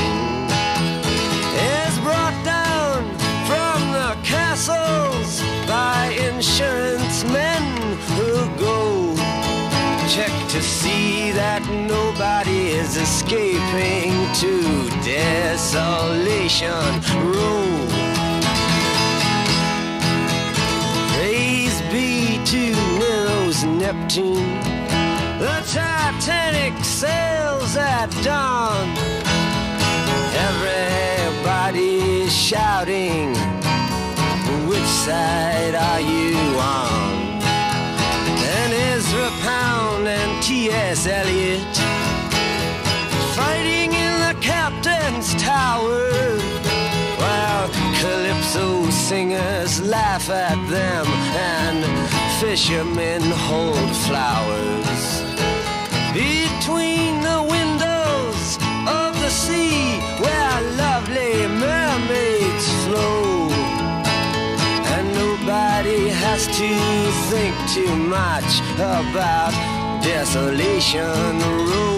is 1.80 2.00
brought 2.00 2.36
down 2.44 3.04
from 3.46 3.92
the 3.92 4.18
castles 4.24 5.42
by 5.68 6.08
insurance 6.34 7.24
men 7.26 7.64
who 8.16 8.34
go 8.58 9.16
check 10.08 10.34
to 10.50 10.60
see 10.60 11.32
that 11.32 11.62
nobody 11.88 12.70
is 12.70 12.98
escaping 12.98 14.14
to 14.34 14.90
desolation 15.04 16.82
be 21.92 22.40
to 22.44 22.72
Nero's 23.00 23.64
Neptune. 23.64 24.65
Titanic 26.26 26.84
sails 26.84 27.78
at 27.78 28.10
dawn. 28.24 28.90
Everybody's 30.48 32.36
shouting, 32.36 33.30
which 34.68 34.90
side 35.06 35.76
are 35.76 36.02
you 36.02 36.36
on? 36.58 37.44
And 38.42 38.74
Ezra 38.74 39.30
Pound 39.44 40.08
and 40.08 40.42
T.S. 40.42 41.06
Eliot 41.06 41.78
fighting 43.36 43.94
in 43.94 44.20
the 44.26 44.34
captain's 44.42 45.36
tower. 45.36 46.10
While 47.22 47.70
calypso 48.02 48.90
singers 48.90 49.80
laugh 49.80 50.32
at 50.32 50.58
them 50.72 51.06
and 51.06 51.86
fishermen 52.40 53.22
hold 53.22 53.96
flowers. 54.08 55.35
Between 56.66 57.22
the 57.22 57.46
windows 57.48 58.58
of 58.88 59.14
the 59.22 59.30
sea 59.30 60.00
where 60.20 60.62
lovely 60.76 61.46
mermaids 61.46 62.68
flow. 62.86 63.50
And 64.96 65.14
nobody 65.14 66.10
has 66.10 66.48
to 66.48 66.70
think 67.30 67.56
too 67.70 67.96
much 67.96 68.62
about 68.80 69.54
Desolation 70.02 71.40
Road. 71.70 71.95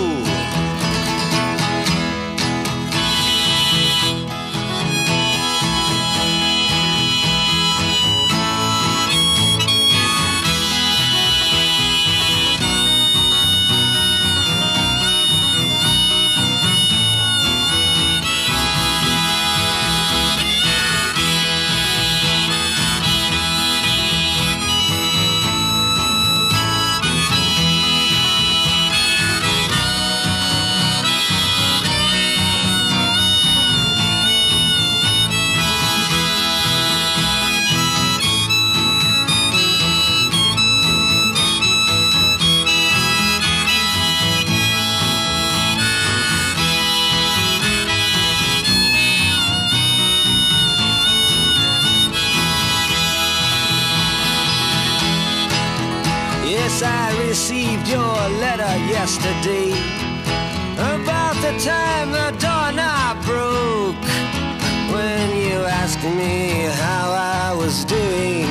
Received 57.38 57.88
your 57.88 58.17
letter 58.41 58.73
yesterday 58.89 59.69
about 60.95 61.35
the 61.45 61.53
time 61.63 62.09
the 62.11 62.29
doorknob 62.41 63.15
broke. 63.23 64.05
When 64.91 65.25
you 65.45 65.57
asked 65.81 66.03
me 66.03 66.65
how 66.83 67.05
I 67.11 67.53
was 67.53 67.85
doing, 67.85 68.49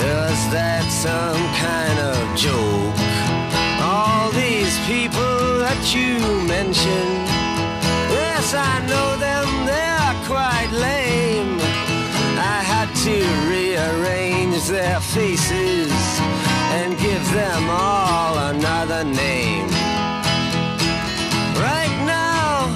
was 0.00 0.40
that 0.56 0.86
some 0.88 1.42
kind 1.66 1.98
of 2.12 2.20
joke? 2.46 2.96
All 3.92 4.30
these 4.32 4.74
people 4.88 5.60
that 5.64 5.82
you 5.94 6.16
mentioned, 6.56 7.28
yes, 8.08 8.54
I 8.54 8.74
know 8.90 9.08
them, 9.26 9.48
they're 9.68 10.16
quite 10.32 10.70
lame. 10.72 11.60
I 12.56 12.58
had 12.72 12.88
to 13.04 13.16
rearrange 13.52 14.64
their 14.66 14.98
faces 14.98 16.49
and 16.70 16.96
give 16.98 17.24
them 17.32 17.68
all 17.68 18.38
another 18.38 19.02
name. 19.04 19.66
Right 21.58 21.96
now, 22.06 22.70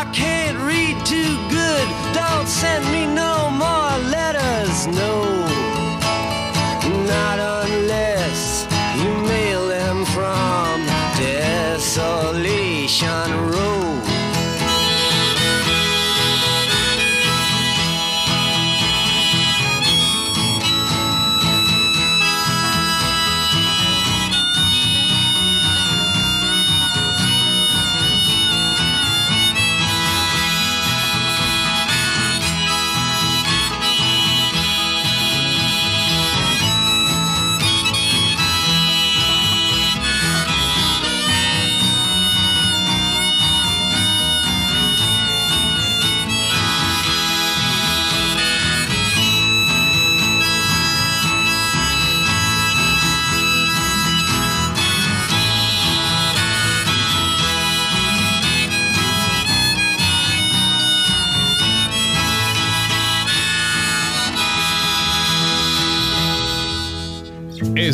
I 0.00 0.04
can't 0.12 0.58
read 0.58 0.96
too 1.04 1.36
good. 1.48 1.88
Don't 2.12 2.46
send 2.46 2.84
me 2.92 3.06
no 3.06 3.50
more 3.50 3.98
letters, 4.16 4.86
no. 4.86 5.14
Not 7.14 7.38
unless 7.38 8.66
you 9.00 9.10
mail 9.32 9.66
them 9.68 10.04
from 10.14 10.86
Desolation 11.16 12.20
Road. 13.50 13.77